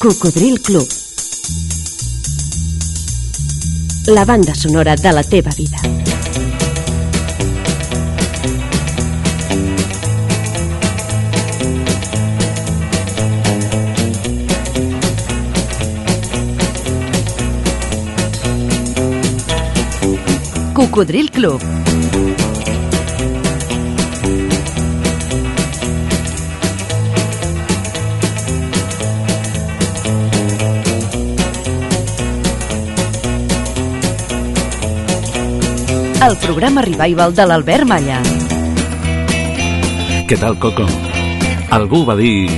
Cocodril 0.00 0.58
Club. 0.62 0.88
La 4.06 4.24
banda 4.24 4.54
sonora 4.54 4.96
de 4.96 5.12
la 5.12 5.22
teva 5.22 5.50
vida. 5.50 5.76
Cocodril 20.72 21.30
Club. 21.30 21.60
El 36.20 36.36
programa 36.36 36.82
Revival 36.84 37.32
de 37.32 37.44
l'Albert 37.48 37.86
Malla. 37.88 38.18
Què 40.28 40.36
tal, 40.36 40.58
Coco? 40.60 40.84
Algú 41.72 42.02
va 42.04 42.16
dir... 42.18 42.50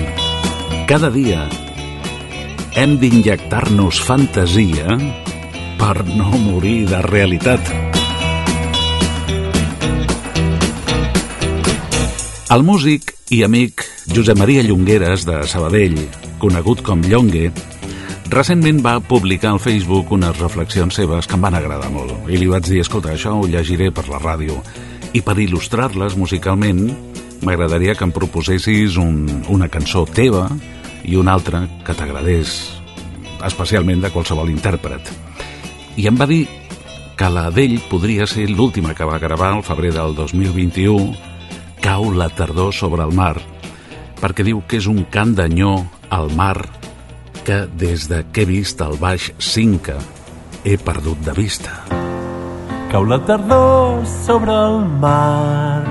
Cada 0.91 1.13
dia 1.15 1.45
hem 2.75 2.97
d'injectar-nos 2.99 4.01
fantasia 4.03 4.97
per 5.79 5.95
no 6.11 6.35
morir 6.43 6.89
de 6.91 7.05
realitat. 7.07 7.71
El 12.51 12.67
músic 12.67 13.15
i 13.31 13.45
amic 13.47 13.87
Josep 14.11 14.43
Maria 14.43 14.67
Llongueres 14.67 15.23
de 15.31 15.39
Sabadell, 15.47 16.01
conegut 16.43 16.83
com 16.83 17.07
Llongue, 17.07 17.55
recentment 18.33 18.79
va 18.81 18.95
publicar 19.05 19.51
al 19.53 19.61
Facebook 19.61 20.11
unes 20.17 20.39
reflexions 20.39 20.97
seves 20.97 21.27
que 21.29 21.37
em 21.37 21.43
van 21.45 21.57
agradar 21.59 21.91
molt. 21.93 22.15
I 22.33 22.39
li 22.41 22.47
vaig 22.49 22.65
dir, 22.65 22.81
escolta, 22.81 23.11
això 23.13 23.35
ho 23.37 23.45
llegiré 23.45 23.91
per 23.93 24.07
la 24.09 24.21
ràdio. 24.23 24.57
I 25.13 25.21
per 25.21 25.35
il·lustrar-les 25.37 26.17
musicalment, 26.17 26.81
m'agradaria 27.45 27.93
que 27.99 28.07
em 28.09 28.15
proposessis 28.17 28.97
un, 28.97 29.27
una 29.53 29.69
cançó 29.69 30.07
teva 30.09 30.47
i 31.05 31.19
una 31.21 31.37
altra 31.37 31.67
que 31.85 31.93
t'agradés, 31.99 32.57
especialment 33.45 34.01
de 34.01 34.13
qualsevol 34.15 34.49
intèrpret. 34.55 35.13
I 36.01 36.09
em 36.09 36.17
va 36.17 36.31
dir 36.31 36.47
que 37.21 37.29
la 37.29 37.51
d'ell 37.53 37.83
podria 37.91 38.25
ser 38.27 38.49
l'última 38.49 38.97
que 38.97 39.05
va 39.05 39.21
gravar 39.21 39.53
al 39.53 39.67
febrer 39.67 39.93
del 39.93 40.17
2021, 40.17 41.13
Cau 41.83 42.13
la 42.15 42.31
tardor 42.31 42.73
sobre 42.73 43.03
el 43.03 43.13
mar, 43.13 43.35
perquè 44.23 44.47
diu 44.47 44.63
que 44.65 44.79
és 44.79 44.87
un 44.87 45.03
cant 45.11 45.35
d'anyó 45.35 45.83
al 46.15 46.31
mar 46.39 46.82
que 47.45 47.67
des 47.79 48.09
de 48.09 48.23
que 48.33 48.43
he 48.43 48.49
vist 48.49 48.81
el 48.81 48.97
baix 49.01 49.33
Cinca 49.39 49.99
he 50.65 50.77
perdut 50.79 51.19
de 51.27 51.35
vista. 51.35 51.75
Cau 52.93 53.05
la 53.09 53.19
tardor 53.27 54.07
sobre 54.07 54.53
el 54.53 54.79
mar 55.03 55.83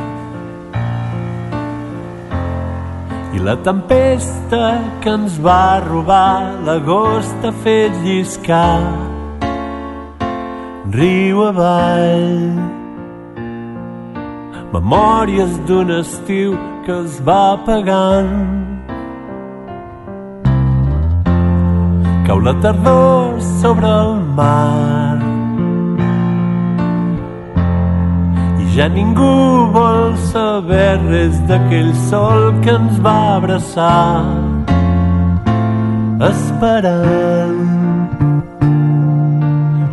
i 3.34 3.40
la 3.40 3.56
tempesta 3.64 4.66
que 5.04 5.14
ens 5.16 5.38
va 5.44 5.80
robar 5.86 6.62
l'agost 6.68 7.48
ha 7.48 7.54
fet 7.64 7.96
lliscar 8.04 8.82
riu 10.92 11.46
avall 11.48 12.60
memòries 14.76 15.56
d'un 15.68 15.96
estiu 16.00 16.58
que 16.86 17.00
es 17.06 17.22
va 17.28 17.40
apagant 17.54 18.70
cau 22.32 22.40
la 22.40 22.54
tardor 22.62 23.42
sobre 23.62 23.88
el 24.04 24.14
mar. 24.38 25.18
I 28.61 28.66
ja 28.76 28.88
ningú 28.88 29.33
vol 29.76 30.16
saber 30.32 30.95
res 31.10 31.36
d'aquell 31.50 31.92
sol 32.10 32.39
que 32.64 32.72
ens 32.80 32.95
va 33.05 33.17
abraçar 33.39 34.23
esperant. 36.32 37.60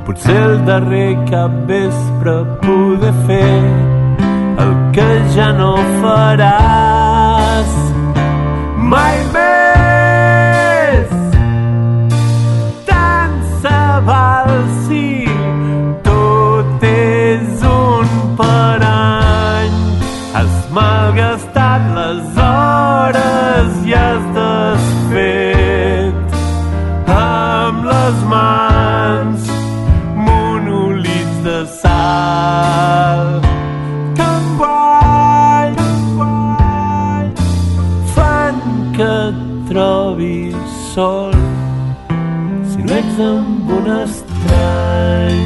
Potser 0.06 0.38
el 0.50 0.56
darrer 0.70 1.10
cap 1.32 1.58
vespre 1.72 2.36
poder 2.62 3.14
fer 3.26 3.58
el 4.62 4.72
que 4.94 5.10
ja 5.34 5.50
no 5.58 5.74
faràs. 5.98 7.76
Mai 8.94 9.18
més 9.34 9.47
sol 40.98 41.30
si 42.70 42.82
no 42.86 42.94
ets 43.00 43.18
amb 43.22 43.68
un 43.76 43.84
estrany. 43.94 45.36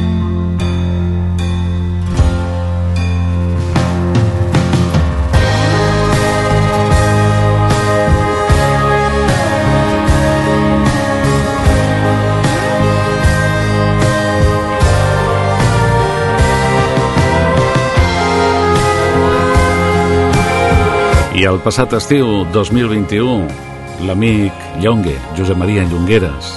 I 21.36 21.44
el 21.50 21.60
passat 21.66 21.92
estiu 21.98 22.46
2021, 22.56 23.71
l'amic 24.02 24.52
Llongue, 24.82 25.14
Josep 25.36 25.56
Maria 25.56 25.84
Llongueres, 25.86 26.50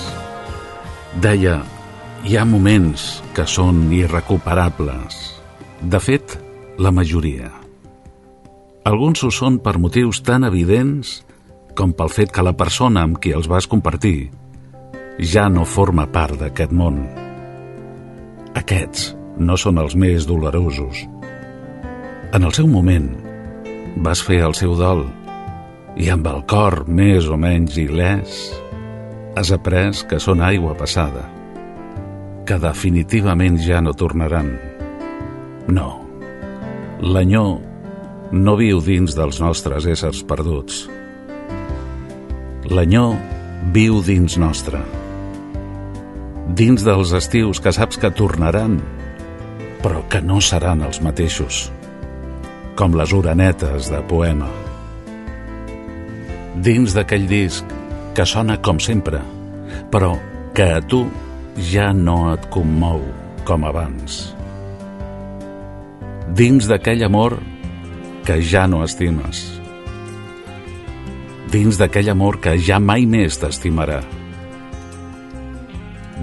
deia 1.21 1.59
hi 2.25 2.37
ha 2.37 2.45
moments 2.45 3.19
que 3.35 3.45
són 3.45 3.85
irrecuperables. 3.93 5.17
De 5.81 5.99
fet, 6.01 6.37
la 6.81 6.91
majoria. 6.91 7.51
Alguns 8.89 9.21
ho 9.25 9.29
són 9.33 9.59
per 9.61 9.75
motius 9.81 10.23
tan 10.25 10.47
evidents 10.47 11.19
com 11.77 11.93
pel 11.93 12.09
fet 12.09 12.33
que 12.33 12.45
la 12.45 12.55
persona 12.57 13.03
amb 13.05 13.19
qui 13.21 13.33
els 13.35 13.49
vas 13.51 13.67
compartir 13.69 14.31
ja 15.19 15.45
no 15.49 15.67
forma 15.69 16.07
part 16.09 16.39
d'aquest 16.41 16.73
món. 16.73 17.03
Aquests 18.55 19.11
no 19.37 19.57
són 19.59 19.77
els 19.83 19.93
més 19.95 20.25
dolorosos. 20.25 21.03
En 22.33 22.41
el 22.43 22.55
seu 22.57 22.67
moment, 22.67 23.11
vas 24.01 24.23
fer 24.25 24.41
el 24.47 24.57
seu 24.57 24.73
dol 24.79 25.05
i 25.95 26.09
amb 26.11 26.27
el 26.27 26.41
cor 26.49 26.83
més 26.91 27.29
o 27.31 27.37
menys 27.39 27.77
il·lès 27.79 28.39
has 29.35 29.51
après 29.55 30.03
que 30.09 30.19
són 30.19 30.41
aigua 30.43 30.75
passada, 30.79 31.25
que 32.47 32.57
definitivament 32.61 33.57
ja 33.59 33.81
no 33.83 33.93
tornaran. 33.95 34.51
No, 35.67 35.87
l'anyó 37.01 37.45
no 38.31 38.55
viu 38.59 38.81
dins 38.83 39.15
dels 39.15 39.39
nostres 39.43 39.87
éssers 39.91 40.21
perduts. 40.27 40.85
L'anyó 42.71 43.13
viu 43.75 44.01
dins 44.03 44.37
nostre. 44.41 44.81
Dins 46.55 46.83
dels 46.85 47.15
estius 47.17 47.59
que 47.59 47.73
saps 47.75 47.99
que 48.01 48.11
tornaran, 48.13 48.77
però 49.83 50.03
que 50.09 50.21
no 50.21 50.39
seran 50.41 50.85
els 50.85 51.01
mateixos 51.01 51.67
com 52.75 52.95
les 52.99 53.13
orenetes 53.15 53.89
de 53.91 54.03
poema. 54.09 54.64
Dins 56.63 56.95
d'aquell 56.95 57.25
disc 57.27 57.71
que 58.15 58.25
sona 58.25 58.55
com 58.63 58.79
sempre, 58.79 59.19
però 59.91 60.13
que 60.55 60.69
a 60.77 60.81
tu 60.81 61.05
ja 61.71 61.91
no 61.93 62.33
et 62.33 62.45
commou 62.53 63.01
com 63.47 63.65
abans. 63.67 64.33
Dins 66.35 66.69
d'aquell 66.71 67.03
amor 67.07 67.37
que 68.25 68.39
ja 68.41 68.65
no 68.67 68.83
estimes. 68.85 69.43
Dins 71.51 71.79
d'aquell 71.79 72.13
amor 72.13 72.39
que 72.43 72.55
ja 72.57 72.79
mai 72.79 73.05
més 73.05 73.39
t'estimarà. 73.41 73.99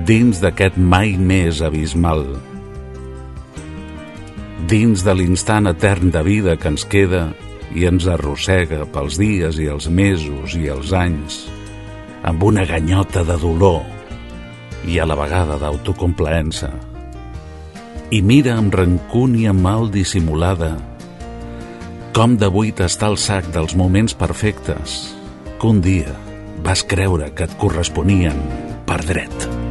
Dins 0.09 0.41
d'aquest 0.43 0.81
mai 0.81 1.15
més 1.21 1.61
abismal 1.63 2.25
dins 4.73 5.03
de 5.05 5.13
l'instant 5.13 5.67
etern 5.69 6.11
de 6.15 6.23
vida 6.25 6.57
que 6.57 6.71
ens 6.71 6.85
queda 6.89 7.27
i 7.75 7.87
ens 7.89 8.07
arrossega 8.11 8.85
pels 8.93 9.19
dies 9.21 9.59
i 9.63 9.69
els 9.73 9.89
mesos 9.89 10.57
i 10.59 10.69
els 10.73 10.93
anys, 10.97 11.43
amb 12.23 12.43
una 12.45 12.67
ganyota 12.69 13.25
de 13.27 13.37
dolor 13.41 13.83
i 14.89 14.99
a 14.99 15.07
la 15.07 15.17
vegada 15.19 15.59
d'autocomplaença. 15.61 16.71
I 18.13 18.21
mira 18.21 18.59
amb 18.61 18.75
rancúnia 18.75 19.55
mal 19.57 19.89
dissimulada 19.91 20.75
com 22.13 22.37
de 22.37 22.51
buit 22.53 22.83
està 22.85 23.09
el 23.09 23.17
sac 23.17 23.49
dels 23.55 23.73
moments 23.79 24.13
perfectes 24.13 24.99
que 25.57 25.71
un 25.71 25.81
dia 25.81 26.13
vas 26.67 26.85
creure 26.85 27.33
que 27.33 27.49
et 27.49 27.59
corresponien 27.63 28.37
per 28.85 29.01
dret. 29.09 29.62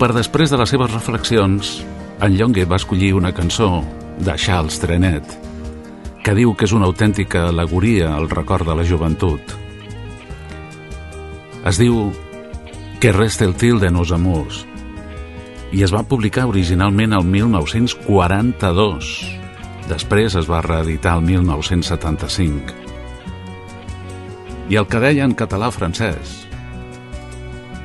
Per 0.00 0.14
després 0.16 0.48
de 0.48 0.56
les 0.56 0.70
seves 0.72 0.88
reflexions, 0.94 1.84
en 2.24 2.32
Llongue 2.32 2.64
va 2.64 2.78
escollir 2.80 3.12
una 3.12 3.34
cançó 3.36 3.82
de 4.24 4.32
Charles 4.40 4.78
Trenet 4.80 5.34
que 6.24 6.32
diu 6.36 6.54
que 6.56 6.64
és 6.64 6.72
una 6.76 6.88
autèntica 6.88 7.46
alegoria 7.48 8.14
al 8.14 8.30
record 8.32 8.68
de 8.68 8.76
la 8.76 8.84
joventut. 8.84 9.54
Es 11.68 11.80
diu 11.80 12.10
Que 13.00 13.12
reste 13.12 13.44
el 13.48 13.54
til 13.56 13.80
de 13.80 13.90
nos 13.92 14.12
amors 14.12 14.66
i 15.72 15.84
es 15.84 15.92
va 15.94 16.02
publicar 16.02 16.48
originalment 16.50 17.12
el 17.16 17.24
1942. 17.24 19.10
Després 19.88 20.34
es 20.40 20.48
va 20.50 20.64
reeditar 20.64 21.14
el 21.20 21.24
1975. 21.28 22.74
I 24.68 24.76
el 24.80 24.86
que 24.90 25.00
deia 25.02 25.24
en 25.24 25.36
català-francès, 25.38 26.36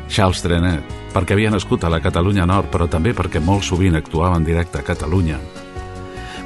Charles 0.10 0.42
Trenet, 0.42 1.05
perquè 1.16 1.38
havia 1.38 1.54
nascut 1.54 1.86
a 1.88 1.90
la 1.90 2.02
Catalunya 2.04 2.46
Nord, 2.46 2.68
però 2.74 2.90
també 2.92 3.16
perquè 3.16 3.40
molt 3.40 3.64
sovint 3.64 3.96
actuava 3.96 4.36
en 4.36 4.44
directe 4.44 4.82
a 4.82 4.86
Catalunya, 4.86 5.40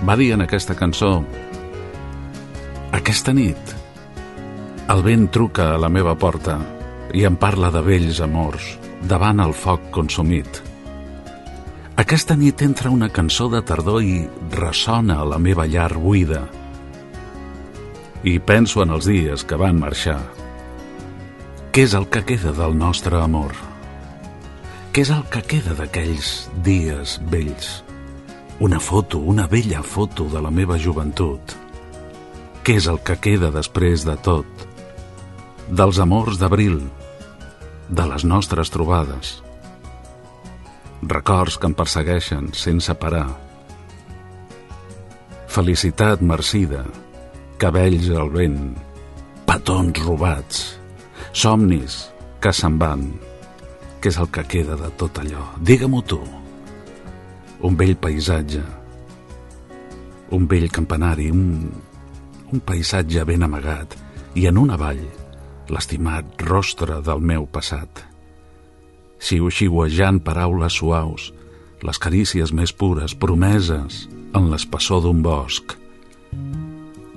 va 0.06 0.16
dir 0.16 0.32
en 0.38 0.46
aquesta 0.46 0.78
cançó 0.78 1.18
Aquesta 2.96 3.34
nit 3.34 3.76
el 4.90 5.04
vent 5.06 5.28
truca 5.30 5.68
a 5.76 5.82
la 5.82 5.90
meva 5.94 6.16
porta 6.18 6.56
i 7.14 7.22
em 7.28 7.36
parla 7.38 7.70
de 7.74 7.84
vells 7.86 8.22
amors 8.26 8.72
davant 9.12 9.40
el 9.44 9.54
foc 9.54 9.92
consumit. 9.94 10.62
Aquesta 12.02 12.34
nit 12.40 12.64
entra 12.66 12.90
una 12.90 13.12
cançó 13.14 13.50
de 13.54 13.62
tardor 13.62 14.02
i 14.02 14.24
ressona 14.56 15.20
a 15.22 15.30
la 15.30 15.38
meva 15.38 15.68
llar 15.70 15.94
buida. 15.94 16.42
I 18.26 18.40
penso 18.40 18.82
en 18.82 18.98
els 18.98 19.06
dies 19.06 19.46
que 19.46 19.60
van 19.62 19.78
marxar. 19.80 20.20
Què 21.70 21.86
és 21.86 21.94
el 21.94 22.10
que 22.10 22.26
queda 22.26 22.56
del 22.58 22.74
nostre 22.78 23.22
amor? 23.22 23.69
Què 25.00 25.06
és 25.06 25.12
el 25.16 25.22
que 25.32 25.40
queda 25.48 25.74
d'aquells 25.78 26.30
dies 26.60 27.12
vells? 27.32 27.68
Una 28.60 28.82
foto, 28.84 29.22
una 29.34 29.46
vella 29.48 29.80
foto 29.80 30.26
de 30.28 30.42
la 30.44 30.50
meva 30.52 30.76
joventut. 30.76 31.54
Què 32.68 32.76
és 32.82 32.90
el 32.92 33.00
que 33.08 33.16
queda 33.16 33.48
després 33.56 34.04
de 34.04 34.18
tot? 34.26 34.66
Dels 35.72 36.02
amors 36.04 36.42
d'abril, 36.42 36.82
de 37.88 38.08
les 38.12 38.26
nostres 38.28 38.74
trobades. 38.76 39.38
Records 41.16 41.56
que 41.56 41.72
em 41.72 41.78
persegueixen 41.80 42.52
sense 42.66 42.98
parar. 43.00 43.30
Felicitat 45.48 46.20
marcida, 46.20 46.84
cabells 47.64 48.12
al 48.12 48.36
vent, 48.36 48.76
petons 49.48 50.04
robats, 50.04 50.62
somnis 51.32 52.02
que 52.44 52.52
se'n 52.52 52.76
van. 52.84 53.08
Què 54.00 54.12
és 54.14 54.18
el 54.20 54.30
que 54.32 54.46
queda 54.48 54.78
de 54.80 54.90
tot 54.96 55.20
allò? 55.20 55.46
Digue-m'ho 55.60 56.02
tu. 56.08 56.20
Un 57.68 57.76
vell 57.76 57.98
paisatge, 58.00 58.62
un 60.32 60.46
vell 60.48 60.70
campanari, 60.72 61.28
un, 61.34 61.68
un 62.54 62.62
paisatge 62.64 63.26
ben 63.28 63.44
amagat 63.44 63.98
i 64.40 64.46
en 64.48 64.60
una 64.62 64.78
vall 64.80 65.02
l'estimat 65.70 66.46
rostre 66.48 67.02
del 67.06 67.20
meu 67.22 67.46
passat. 67.52 68.06
Xiu-xiuejant 69.20 70.22
paraules 70.24 70.80
suaus, 70.80 71.30
les 71.84 72.00
carícies 72.00 72.54
més 72.56 72.72
pures, 72.72 73.16
promeses 73.16 74.06
en 74.36 74.48
l'espessor 74.52 75.04
d'un 75.04 75.20
bosc. 75.26 75.76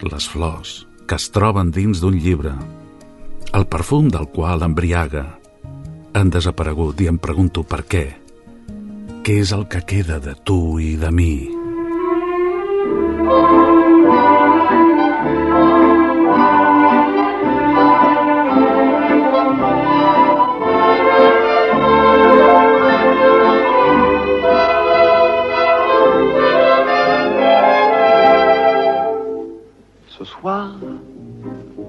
Les 0.02 0.26
flors 0.29 0.82
que 1.06 1.19
es 1.19 1.29
troben 1.31 1.70
dins 1.70 2.02
d'un 2.02 2.17
llibre, 2.19 2.56
el 3.52 3.67
perfum 3.69 4.08
del 4.11 4.26
qual 4.32 4.64
embriaga, 4.64 5.26
han 6.14 6.30
desaparegut 6.30 7.00
i 7.00 7.08
em 7.08 7.18
pregunto 7.18 7.64
per 7.64 7.82
què. 7.88 8.04
Què 9.24 9.38
és 9.40 9.52
el 9.56 9.64
que 9.72 9.80
queda 9.86 10.18
de 10.20 10.34
tu 10.44 10.78
i 10.82 10.94
de 11.00 11.10
mi? 11.14 11.34
Ce 30.12 30.28
soir, 30.34 30.74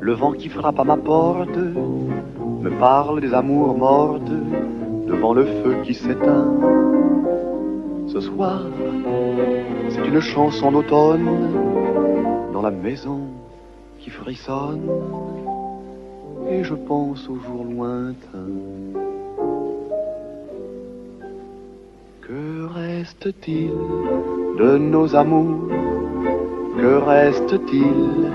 le 0.02 0.16
vent 0.16 0.38
qui 0.40 0.50
frappe 0.50 0.80
à 0.80 0.88
ma 0.88 0.98
porte 0.98 2.33
me 2.64 2.70
parle 2.80 3.20
des 3.20 3.34
amours 3.34 3.78
mortes 3.78 4.32
devant 5.06 5.34
le 5.34 5.44
feu 5.44 5.76
qui 5.84 5.94
s'éteint. 5.94 6.50
Ce 8.08 8.22
soir, 8.22 8.62
c'est 9.90 10.08
une 10.08 10.22
chanson 10.22 10.72
d'automne 10.72 11.30
dans 12.54 12.62
la 12.62 12.72
maison 12.72 13.20
qui 14.00 14.10
frissonne 14.10 14.90
et 16.50 16.64
je 16.64 16.74
pense 16.74 17.28
aux 17.28 17.36
jours 17.36 17.66
lointains. 17.70 18.54
Que 22.22 22.66
reste-t-il 22.74 23.74
de 24.58 24.78
nos 24.78 25.14
amours? 25.18 25.68
Que 26.78 26.96
reste-t-il 26.96 28.32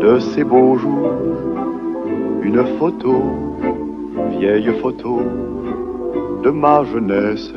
de 0.00 0.20
ces 0.20 0.44
beaux 0.44 0.76
jours? 0.76 1.10
Une 2.42 2.64
photo, 2.78 3.51
vieille 4.42 4.72
photo 4.82 5.20
de 6.42 6.50
ma 6.50 6.82
jeunesse. 6.82 7.52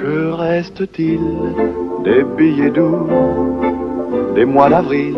Que 0.00 0.30
reste-t-il 0.46 1.24
des 2.04 2.22
billets 2.36 2.70
doux, 2.70 3.08
des 4.36 4.44
mois 4.44 4.68
d'avril, 4.68 5.16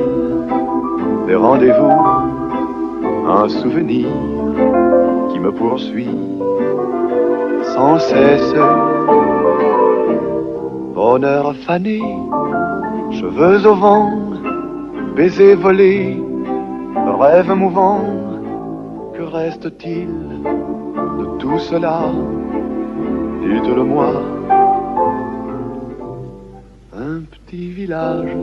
des 1.26 1.34
rendez-vous, 1.34 1.98
un 3.38 3.46
souvenir 3.60 4.08
qui 5.30 5.38
me 5.38 5.52
poursuit 5.52 6.16
sans 7.74 7.98
cesse. 7.98 8.54
Bonheur 10.94 11.54
fané, 11.66 12.00
cheveux 13.18 13.66
au 13.66 13.74
vent, 13.74 14.08
baisers 15.14 15.56
volés, 15.56 16.16
rêve 17.20 17.52
mouvant, 17.52 18.00
reste-t-il 19.30 20.08
de 21.18 21.38
tout 21.38 21.58
cela? 21.58 22.02
Dites-le-moi. 23.42 24.12
Un 26.96 27.20
petit 27.30 27.70
village, 27.70 28.37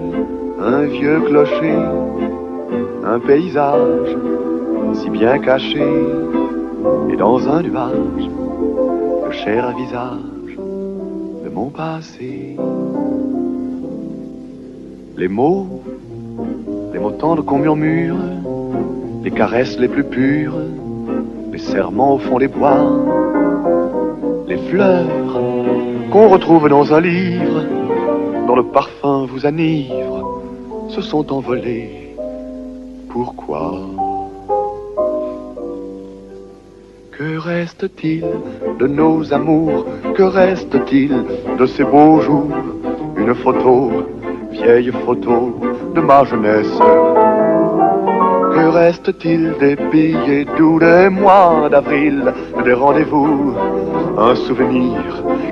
un 0.60 0.82
vieux 0.84 1.22
clocher, 1.22 1.78
un 3.04 3.20
paysage 3.20 4.18
si 4.94 5.10
bien 5.10 5.38
caché, 5.40 5.86
et 7.12 7.16
dans 7.16 7.48
un 7.48 7.62
nuage, 7.62 8.30
le 9.26 9.32
cher 9.32 9.76
visage 9.76 10.58
de 11.44 11.50
mon 11.50 11.70
passé. 11.70 12.58
Les 15.18 15.28
mots, 15.28 15.68
les 16.94 17.00
mots 17.00 17.12
tendres 17.12 17.44
qu'on 17.44 17.60
murmure, 17.60 18.16
les 19.28 19.32
caresses 19.32 19.78
les 19.78 19.90
plus 19.90 20.06
pures, 20.06 20.56
les 21.52 21.58
serments 21.60 22.14
au 22.14 22.18
fond 22.18 22.38
des 22.38 22.48
bois, 22.48 22.80
les 24.48 24.56
fleurs 24.70 25.06
qu'on 26.10 26.30
retrouve 26.30 26.70
dans 26.70 26.94
un 26.94 27.02
livre, 27.02 27.62
dont 28.48 28.56
le 28.56 28.64
parfum 28.64 29.26
vous 29.26 29.46
enivre, 29.46 30.42
se 30.88 31.02
sont 31.02 31.30
envolés. 31.34 32.16
Pourquoi? 33.10 33.74
Que 37.12 37.38
reste-t-il 37.38 38.24
de 38.80 38.88
nos 38.88 39.34
amours? 39.34 39.88
Que 40.16 40.24
reste-t-il 40.24 41.12
de 41.60 41.66
ces 41.66 41.84
beaux 41.84 42.22
jours? 42.22 42.56
Une 43.18 43.36
photo, 43.36 43.92
vieille 44.54 44.92
photo 45.06 45.60
de 45.94 46.00
ma 46.00 46.24
jeunesse. 46.24 46.80
Que 48.58 48.70
reste-t-il 48.70 49.56
des 49.60 49.76
billets 49.76 50.46
doux 50.58 50.80
des 50.80 51.10
mois 51.10 51.70
d'avril, 51.70 52.34
des 52.64 52.74
rendez-vous, 52.74 53.54
un 54.18 54.34
souvenir 54.34 55.00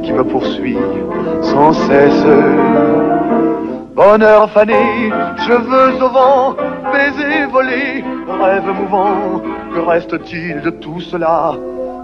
qui 0.02 0.12
me 0.12 0.24
poursuit 0.24 0.80
sans 1.44 1.72
cesse? 1.72 2.26
Bonheur 3.94 4.50
fané, 4.50 5.12
cheveux 5.38 6.04
au 6.04 6.10
vent, 6.10 6.56
baisers 6.92 7.48
volés, 7.52 8.04
rêve 8.42 8.70
mouvant, 8.82 9.40
que 9.72 9.80
reste-t-il 9.82 10.62
de 10.62 10.72
tout 10.72 11.00
cela? 11.00 11.54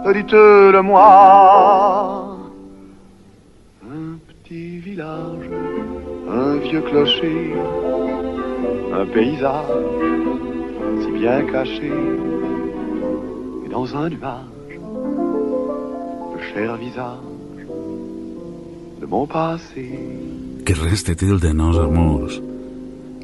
Dites-le 0.06 0.82
moi. 0.84 2.38
Un 3.84 4.20
petit 4.28 4.78
village, 4.78 5.50
un 6.30 6.58
vieux 6.58 6.82
clocher, 6.82 7.56
un 8.94 9.06
paysage 9.08 10.51
si 11.00 11.12
bien 11.12 11.46
caché, 11.52 11.92
et 13.66 13.70
dans 13.70 13.96
un 13.96 14.10
nuage, 14.10 14.80
le 16.36 16.42
cher 16.54 16.76
visage 16.78 17.66
de 19.00 19.06
mon 19.06 19.26
passé. 19.26 20.00
Que 20.66 20.74
reste-t-il 20.74 21.40
de 21.40 21.54
nos 21.54 21.80
amors? 21.80 22.42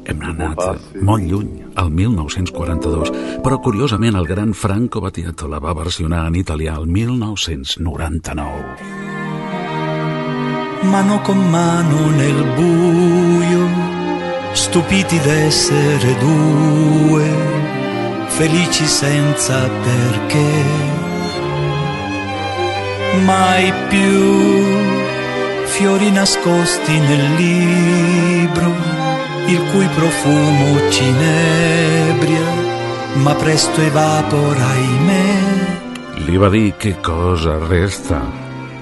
Hem 0.08 0.22
anat 0.24 0.56
molt 1.04 1.24
lluny, 1.28 1.66
al 1.76 1.90
1942, 1.92 3.12
però 3.44 3.58
curiosament 3.60 4.16
el 4.16 4.24
gran 4.26 4.54
Franco 4.56 5.02
Battiato 5.04 5.44
la 5.52 5.60
va 5.60 5.76
versionar 5.76 6.24
en 6.30 6.38
italià 6.40 6.78
el 6.80 6.88
1999. 6.88 8.64
Mano 10.88 11.20
con 11.26 11.36
mano 11.50 12.08
nel 12.16 12.40
buio, 12.56 13.62
stupiti 14.52 15.18
d'essere 15.20 16.16
due, 16.18 17.30
felici 18.26 18.86
senza 18.86 19.68
perché, 19.68 20.64
mai 23.24 23.72
più 23.88 24.86
fiori 25.64 26.10
nascosti 26.10 26.98
nel 26.98 27.34
libro, 27.34 28.72
il 29.46 29.62
cui 29.70 29.86
profumo 29.94 30.90
ci 30.90 31.04
inebria, 31.04 32.46
ma 33.14 33.34
presto 33.34 33.80
evapora, 33.80 34.66
ahimè. 34.66 35.76
Li 36.26 36.36
va 36.36 36.48
dir 36.48 36.76
che 36.76 37.00
cosa 37.00 37.58
resta. 37.66 38.20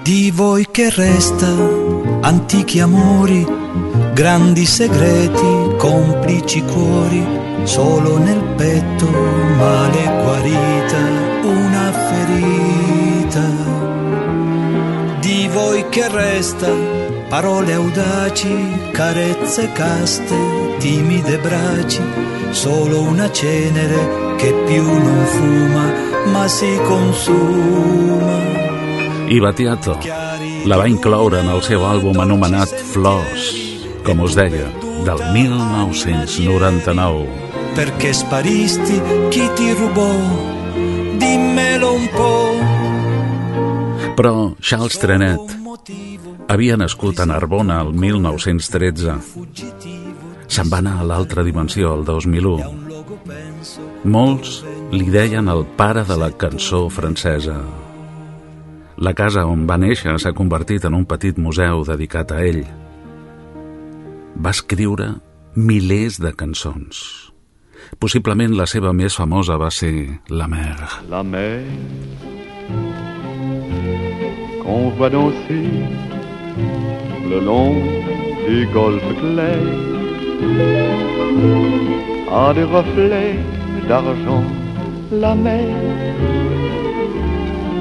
Di 0.03 0.31
voi 0.31 0.67
che 0.71 0.89
resta, 0.91 1.53
antichi 2.23 2.81
amori, 2.81 3.45
grandi 4.17 4.65
segreti, 4.65 5.77
complici 5.77 6.63
cuori, 6.63 7.23
solo 7.65 8.17
nel 8.17 8.41
petto 8.57 9.11
male 9.11 10.05
guarita, 10.23 11.03
una 11.43 11.93
ferita. 12.09 13.47
Di 15.21 15.51
voi 15.53 15.87
che 15.91 16.09
resta, 16.09 16.73
parole 17.29 17.75
audaci, 17.75 18.91
carezze 18.91 19.71
caste, 19.73 20.35
timide 20.79 21.37
bracci, 21.39 22.01
solo 22.53 23.03
una 23.03 23.31
cenere 23.31 24.35
che 24.39 24.51
più 24.67 24.83
non 24.83 25.27
fuma, 25.27 25.93
ma 26.33 26.49
si 26.49 26.75
consuma. 26.87 28.55
I 29.27 29.41
Battiato 29.41 29.99
la 30.65 30.77
va 30.77 30.87
incloure 30.87 31.41
en 31.41 31.51
el 31.51 31.61
seu 31.63 31.85
àlbum 31.85 32.19
anomenat 32.23 32.73
Flors, 32.93 33.66
com 34.07 34.23
us 34.23 34.37
deia, 34.39 34.71
del 35.03 35.19
1999. 35.35 37.27
Perché 37.75 38.13
sparisti, 38.13 39.03
chi 39.31 39.51
ti 39.57 39.73
rubò? 39.73 40.15
Dimmelo 41.19 41.93
un 41.93 42.09
po'. 42.15 42.55
Però 44.15 44.55
Charles 44.61 44.97
Trenet 44.99 45.59
havia 46.47 46.77
nascut 46.77 47.19
a 47.19 47.27
Narbona 47.27 47.81
el 47.83 47.93
1913. 47.93 49.19
Se'n 50.47 50.71
va 50.71 50.79
anar 50.79 51.01
a 51.01 51.05
l'altra 51.11 51.43
dimensió 51.43 51.93
el 51.99 52.07
2001. 52.07 52.71
Molts 54.07 54.63
li 54.95 55.11
deien 55.11 55.51
el 55.51 55.67
pare 55.77 56.07
de 56.07 56.15
la 56.17 56.31
cançó 56.31 56.87
francesa. 56.89 57.59
La 58.97 59.13
casa 59.19 59.45
on 59.51 59.67
va 59.67 59.77
néixer 59.77 60.15
s'ha 60.23 60.33
convertit 60.33 60.85
en 60.87 60.95
un 60.95 61.05
petit 61.05 61.37
museu 61.37 61.83
dedicat 61.85 62.31
a 62.33 62.41
ell. 62.47 62.86
Va 64.43 64.53
escriure 64.53 65.07
milers 65.57 66.19
de 66.21 66.33
cançons. 66.37 66.99
Possiblement 68.03 68.53
la 68.59 68.67
seva 68.69 68.93
més 68.93 69.17
famosa 69.17 69.57
va 69.61 69.71
ser 69.73 70.21
La 70.29 70.49
Mer. 70.51 70.77
La 71.11 71.23
mer 71.23 71.65
qu'on 74.63 74.91
voit 74.99 75.11
danser 75.11 75.63
le 77.31 77.41
long 77.41 77.79
des 78.47 78.67
golfes 78.75 79.15
clairs 79.21 79.97
a 82.33 82.53
des 82.53 82.65
reflets 82.65 83.39
d'argent. 83.89 84.45
La 85.13 85.35
mer 85.35 85.71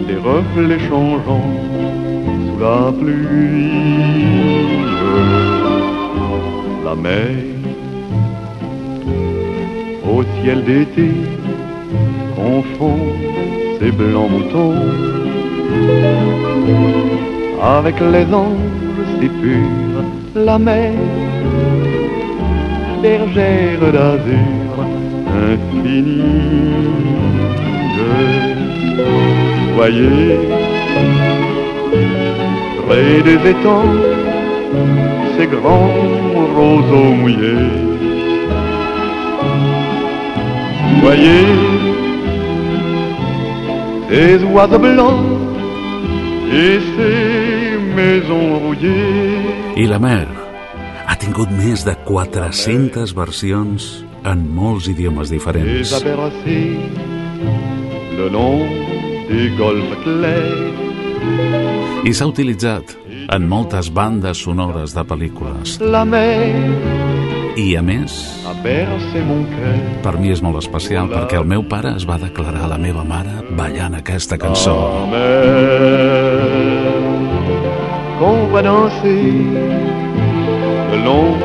des 0.08 0.20
reflets 0.30 0.80
changeants 0.88 1.52
sous 2.46 2.60
la 2.60 2.92
pluie. 3.00 3.96
La 6.86 6.94
mer 6.94 7.34
au 10.08 10.22
ciel 10.36 10.63
d'été 10.63 11.10
confond 12.36 13.00
ses 13.80 13.92
blancs 13.92 14.30
moutons 14.30 14.75
avec 17.60 18.00
les 18.00 18.27
anges 18.32 19.10
si 19.20 19.27
purs. 19.30 20.04
La 20.36 20.60
mer 20.60 20.94
bergère 23.01 23.92
d'azur 23.96 24.74
infinie. 25.50 26.22
Voyez, 29.75 30.38
près 32.86 33.22
des 33.24 33.50
étangs, 33.50 33.96
ces 35.38 35.48
grands 35.48 35.91
roseaux 36.55 37.13
mouillés. 37.22 37.72
Voyez, 41.01 41.46
ces 44.10 44.44
oiseaux 44.44 44.79
blancs 44.79 45.25
et 46.51 46.79
ces 46.96 47.77
maisons 47.96 48.60
rouillées. 48.60 49.39
I 49.77 49.86
La 49.88 50.00
Mer 50.00 50.27
ha 51.08 51.15
tingut 51.15 51.50
més 51.51 51.84
de 51.86 51.94
400 52.08 53.13
versions 53.15 54.05
en 54.25 54.36
molts 54.55 54.88
idiomes 54.88 55.22
Les 55.22 55.29
diferents. 55.38 55.94
aberrassés 55.94 56.77
le 58.17 58.29
long 58.29 58.62
des 59.29 59.50
golfes 59.58 59.98
clairs. 60.03 60.74
I 62.05 62.13
s'ha 62.13 62.27
utilitzat 62.29 62.96
en 63.29 63.48
moltes 63.50 63.89
bandes 63.94 64.41
sonores 64.44 64.94
de 64.96 65.03
pel·lícules. 65.08 65.79
La 65.82 66.05
I, 67.55 67.70
a 67.79 67.82
més, 67.82 68.13
per 70.03 70.15
mi 70.20 70.32
és 70.34 70.41
molt 70.44 70.60
especial 70.60 71.08
perquè 71.08 71.38
el 71.39 71.48
meu 71.48 71.63
pare 71.72 71.94
es 71.96 72.03
va 72.08 72.17
declarar 72.20 72.65
a 72.65 72.72
la 72.74 72.77
meva 72.77 73.05
mare 73.08 73.32
ballant 73.55 73.96
aquesta 73.96 74.38
cançó. 74.38 74.75
La 74.75 75.05
mer 75.13 76.75
qu'on 78.20 78.48
voit 78.51 78.63
danser 78.63 79.24
le 80.91 80.98
long 81.05 81.39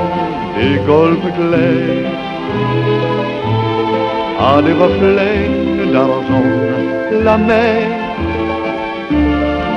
des 0.57 0.79
golfes 0.87 1.33
clairs 1.39 2.11
à 4.41 4.63
des 4.63 4.75
reflets 4.75 5.93
d'argent. 5.93 6.51
La 7.25 7.37
mer 7.39 7.87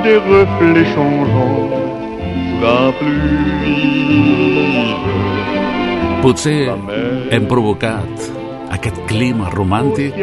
des 0.02 0.18
reflets 0.18 0.88
changeants 0.94 1.83
la 2.64 2.92
pluie. 2.98 4.54
Potser 6.24 6.72
hem 7.36 7.44
provocat 7.50 8.30
aquest 8.72 9.02
clima 9.10 9.50
romàntic 9.52 10.16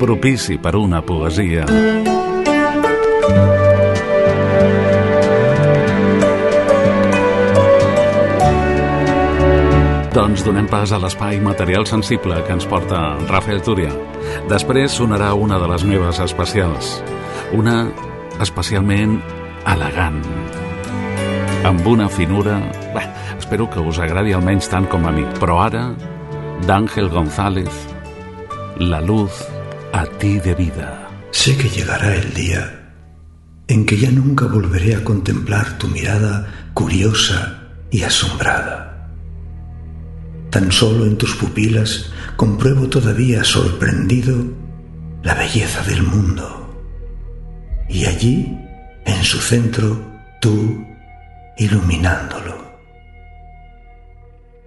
propici 0.00 0.56
per 0.56 0.72
una 0.80 1.02
poesia. 1.04 1.66
Doncs 10.16 10.42
donem 10.42 10.66
pas 10.66 10.90
a 10.90 10.98
l'espai 10.98 11.38
material 11.44 11.84
sensible 11.86 12.40
que 12.46 12.56
ens 12.56 12.66
porta 12.66 13.18
Rafael 13.28 13.60
Túria. 13.62 13.92
Després 14.50 14.96
sonarà 14.96 15.34
una 15.36 15.60
de 15.60 15.68
les 15.70 15.84
meves 15.86 16.18
especials, 16.24 16.96
una 17.54 17.84
especialment 18.42 19.20
elegant, 19.68 20.24
amb 21.68 21.86
una 21.86 22.08
finura... 22.08 22.58
Bé, 22.94 23.04
espero 23.36 23.68
que 23.68 23.80
us 23.80 23.98
agradi 24.00 24.32
almenys 24.32 24.70
tant 24.72 24.88
com 24.88 25.04
a 25.04 25.12
mi, 25.12 25.24
però 25.38 25.60
ara, 25.66 25.84
d'Àngel 26.64 27.10
González, 27.12 27.84
la 28.80 29.02
luz 29.04 29.44
a 29.92 30.06
ti 30.18 30.38
de 30.40 30.54
vida. 30.56 30.88
Sé 31.30 31.56
que 31.58 31.68
llegará 31.68 32.14
el 32.16 32.32
día 32.32 32.64
en 33.68 33.84
que 33.84 33.98
ya 33.98 34.10
nunca 34.10 34.46
volveré 34.46 34.94
a 34.96 35.04
contemplar 35.04 35.76
tu 35.76 35.88
mirada 35.88 36.70
curiosa 36.72 37.68
y 37.90 38.02
asombrada. 38.02 39.12
Tan 40.48 40.72
solo 40.72 41.04
en 41.04 41.18
tus 41.18 41.36
pupilas 41.36 42.10
compruebo 42.36 42.88
todavía 42.88 43.44
sorprendido 43.44 44.36
la 45.22 45.34
belleza 45.34 45.82
del 45.82 46.02
mundo. 46.02 46.80
Y 47.90 48.06
allí, 48.06 48.56
en 49.04 49.22
su 49.22 49.38
centro, 49.38 50.00
tú 50.40 50.87
iluminándolo. 51.58 52.68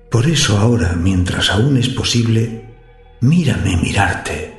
Por 0.10 0.28
eso 0.28 0.58
ahora, 0.58 0.94
mientras 0.94 1.50
aún 1.50 1.78
es 1.78 1.90
posible, 1.90 2.66
mírame 3.22 3.78
mirarte. 3.78 4.54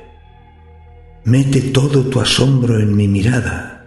Mete 1.25 1.61
todo 1.61 2.03
tu 2.05 2.19
asombro 2.19 2.79
en 2.79 2.95
mi 2.95 3.07
mirada. 3.07 3.85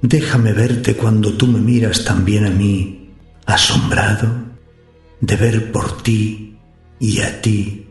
Déjame 0.00 0.52
verte 0.52 0.96
cuando 0.96 1.34
tú 1.34 1.46
me 1.46 1.60
miras 1.60 2.04
también 2.04 2.46
a 2.46 2.50
mí, 2.50 3.10
asombrado 3.46 4.28
de 5.20 5.36
ver 5.36 5.70
por 5.70 6.02
ti 6.02 6.58
y 6.98 7.20
a 7.20 7.40
ti 7.40 7.86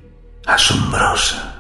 asombrosa. 0.46 1.51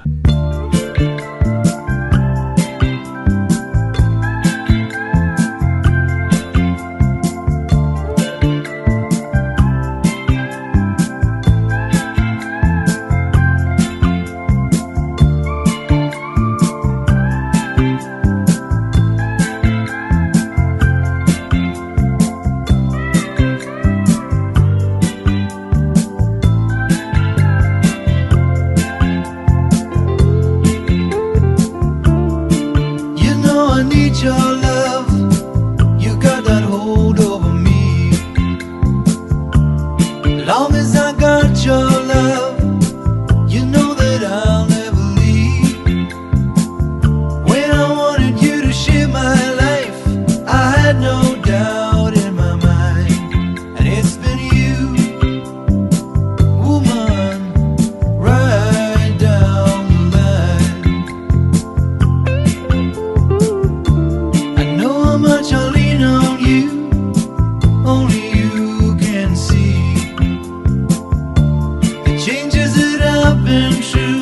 them 73.51 73.81
shoe, 73.81 74.22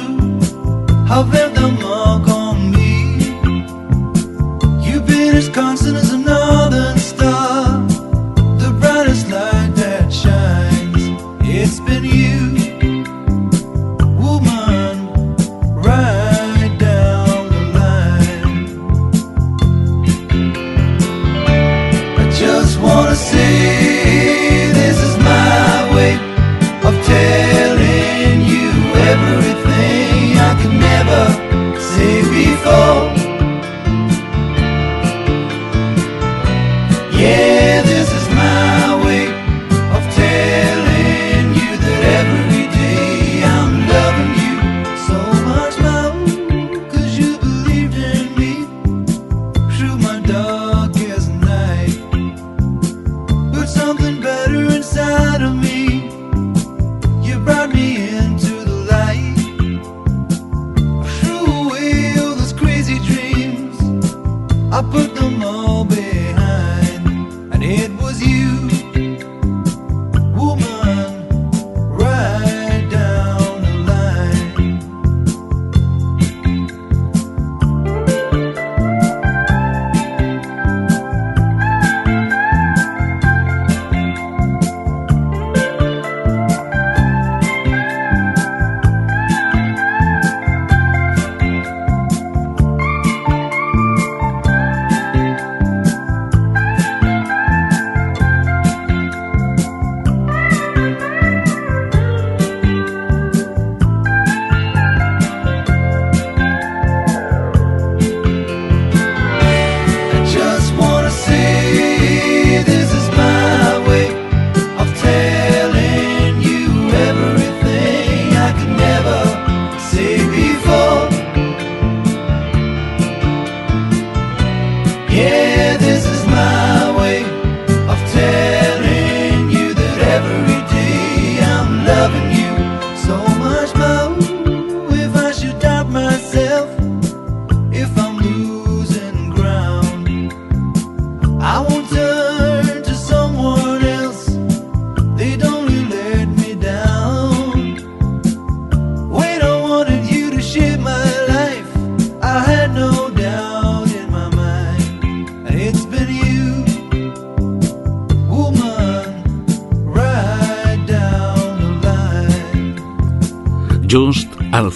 have 1.08 1.32
them 1.32 1.79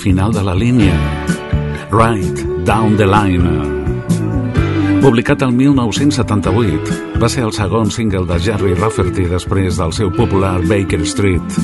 final 0.04 0.34
de 0.34 0.44
la 0.44 0.54
línia. 0.54 0.94
Right 1.90 2.38
Down 2.66 2.98
the 2.98 3.06
Line. 3.08 3.48
Publicat 5.00 5.42
el 5.46 5.54
1978, 5.56 7.20
va 7.22 7.30
ser 7.32 7.46
el 7.48 7.54
segon 7.56 7.88
single 7.88 8.26
de 8.28 8.36
Jerry 8.44 8.74
Rafferty 8.76 9.30
després 9.32 9.80
del 9.80 9.94
seu 9.96 10.12
popular 10.12 10.58
Baker 10.68 11.00
Street. 11.08 11.56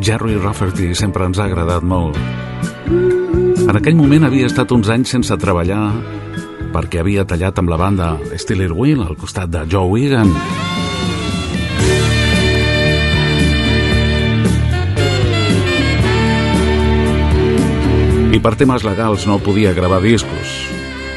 Jerry 0.00 0.38
Rafferty 0.40 0.94
sempre 0.96 1.28
ens 1.28 1.36
ha 1.36 1.44
agradat 1.50 1.84
molt 1.84 2.16
En 3.68 3.76
aquell 3.76 3.98
moment 3.98 4.24
havia 4.24 4.48
estat 4.48 4.72
uns 4.72 4.88
anys 4.88 5.12
sense 5.12 5.36
treballar 5.36 5.90
perquè 6.72 7.04
havia 7.04 7.28
tallat 7.28 7.60
amb 7.60 7.68
la 7.68 7.76
banda 7.76 8.14
Steeler 8.40 8.72
Wheel 8.72 9.04
al 9.04 9.20
costat 9.20 9.52
de 9.52 9.66
Joe 9.68 9.92
Wigan. 9.92 10.32
Per 18.40 18.54
temes 18.56 18.84
legals 18.88 19.26
no 19.28 19.36
podia 19.44 19.74
gravar 19.76 20.00
discos, 20.00 20.48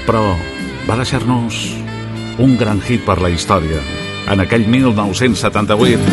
però 0.03 0.35
va 0.83 0.97
deixar-nos 0.99 1.55
un 2.43 2.57
gran 2.59 2.81
hit 2.83 3.05
per 3.07 3.21
la 3.23 3.29
història 3.31 3.79
en 4.33 4.43
aquell 4.43 4.67
1978 4.67 6.03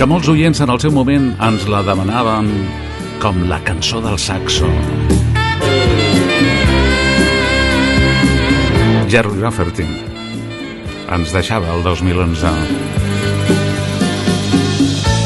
que 0.00 0.06
molts 0.10 0.28
oients 0.32 0.60
en 0.64 0.70
el 0.72 0.80
seu 0.82 0.90
moment 0.96 1.30
ens 1.44 1.68
la 1.70 1.82
demanaven 1.86 2.50
com 3.22 3.36
la 3.50 3.60
cançó 3.62 4.00
del 4.02 4.18
saxo. 4.18 4.66
Jerry 9.12 9.38
Rafferty 9.42 9.86
ens 11.14 11.32
deixava 11.36 11.74
el 11.76 11.82
2011. 11.84 12.50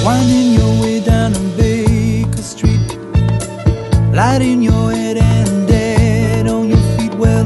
Winding 0.04 0.52
your 0.52 0.53
lighting 4.14 4.62
your 4.62 4.92
head 4.92 5.16
and 5.16 5.66
dead 5.66 6.46
on 6.46 6.68
your 6.68 6.78
feet. 6.96 7.12
Well, 7.14 7.44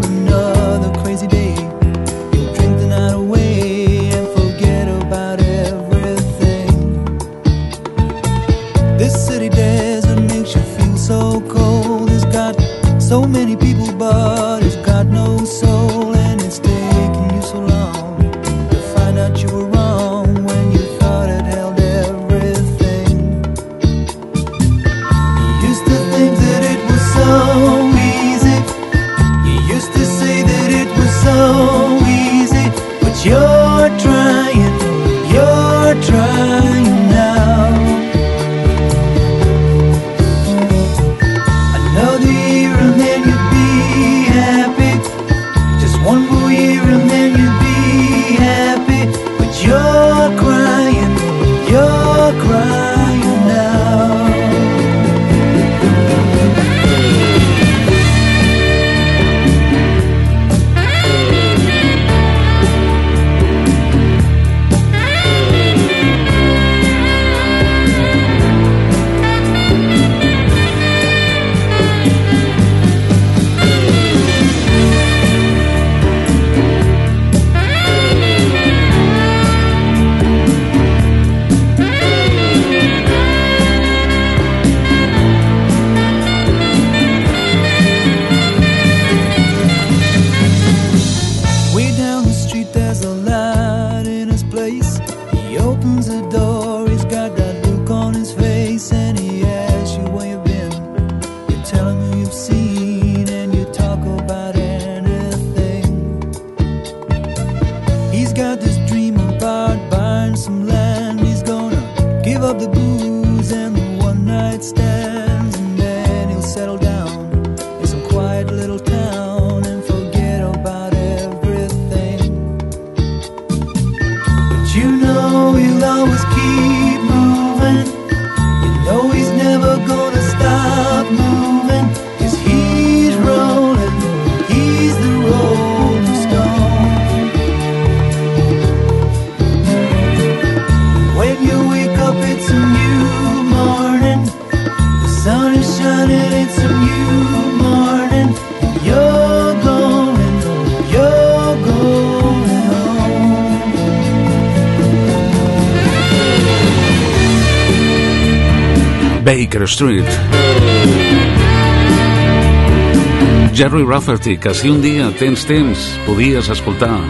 Jerry 163.69 163.85
Rafferty, 163.85 164.39
que 164.39 164.55
si 164.55 164.71
un 164.73 164.79
dia 164.81 165.11
tens 165.21 165.43
temps 165.45 165.83
podies 166.07 166.47
escoltar 166.49 167.03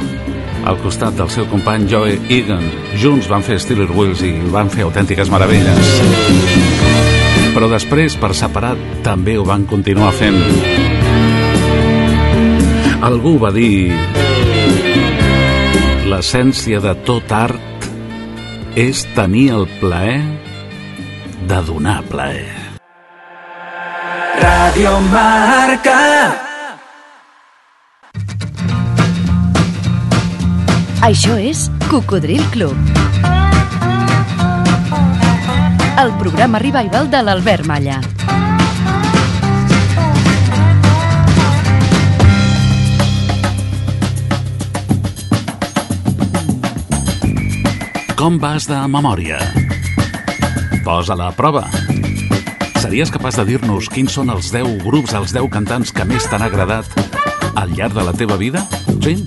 al 0.66 0.78
costat 0.82 1.14
del 1.14 1.28
seu 1.30 1.44
company 1.46 1.84
Joe 1.86 2.16
Egan. 2.34 2.64
Junts 2.98 3.28
van 3.30 3.44
fer 3.46 3.60
Steeler 3.62 3.86
Wheels 3.94 4.24
i 4.26 4.32
van 4.50 4.66
fer 4.66 4.82
autèntiques 4.82 5.30
meravelles. 5.30 5.92
Però 7.54 7.68
després, 7.70 8.16
per 8.18 8.32
separat, 8.34 8.80
també 9.06 9.36
ho 9.38 9.44
van 9.46 9.68
continuar 9.70 10.10
fent. 10.18 10.40
Algú 13.06 13.36
va 13.38 13.52
dir... 13.54 13.94
L'essència 16.10 16.82
de 16.82 16.96
tot 17.06 17.30
art 17.38 17.86
és 18.74 19.04
tenir 19.14 19.52
el 19.60 19.68
plaer 19.78 20.18
de 21.46 21.62
donar 21.70 22.00
plaer. 22.10 22.50
Radio 24.42 24.98
Marca. 25.14 26.47
Això 31.08 31.38
és 31.40 31.70
Cocodril 31.88 32.42
Club. 32.52 32.76
El 36.02 36.10
programa 36.20 36.60
revival 36.60 37.08
de 37.08 37.22
l'Albert 37.24 37.64
Malla. 37.64 37.96
Com 48.20 48.36
vas 48.36 48.68
de 48.68 48.76
memòria? 48.84 49.40
Posa 50.84 51.16
la 51.16 51.32
prova. 51.32 51.64
Series 52.84 53.08
capaç 53.08 53.40
de 53.40 53.48
dir-nos 53.54 53.88
quins 53.88 54.12
són 54.12 54.28
els 54.36 54.52
10 54.52 54.82
grups, 54.84 55.16
els 55.16 55.32
10 55.32 55.48
cantants 55.56 55.88
que 55.88 56.04
més 56.04 56.28
t'han 56.28 56.44
agradat 56.44 56.84
al 57.56 57.72
llarg 57.72 57.96
de 57.96 58.04
la 58.04 58.12
teva 58.12 58.36
vida? 58.36 58.68
Sí? 59.00 59.22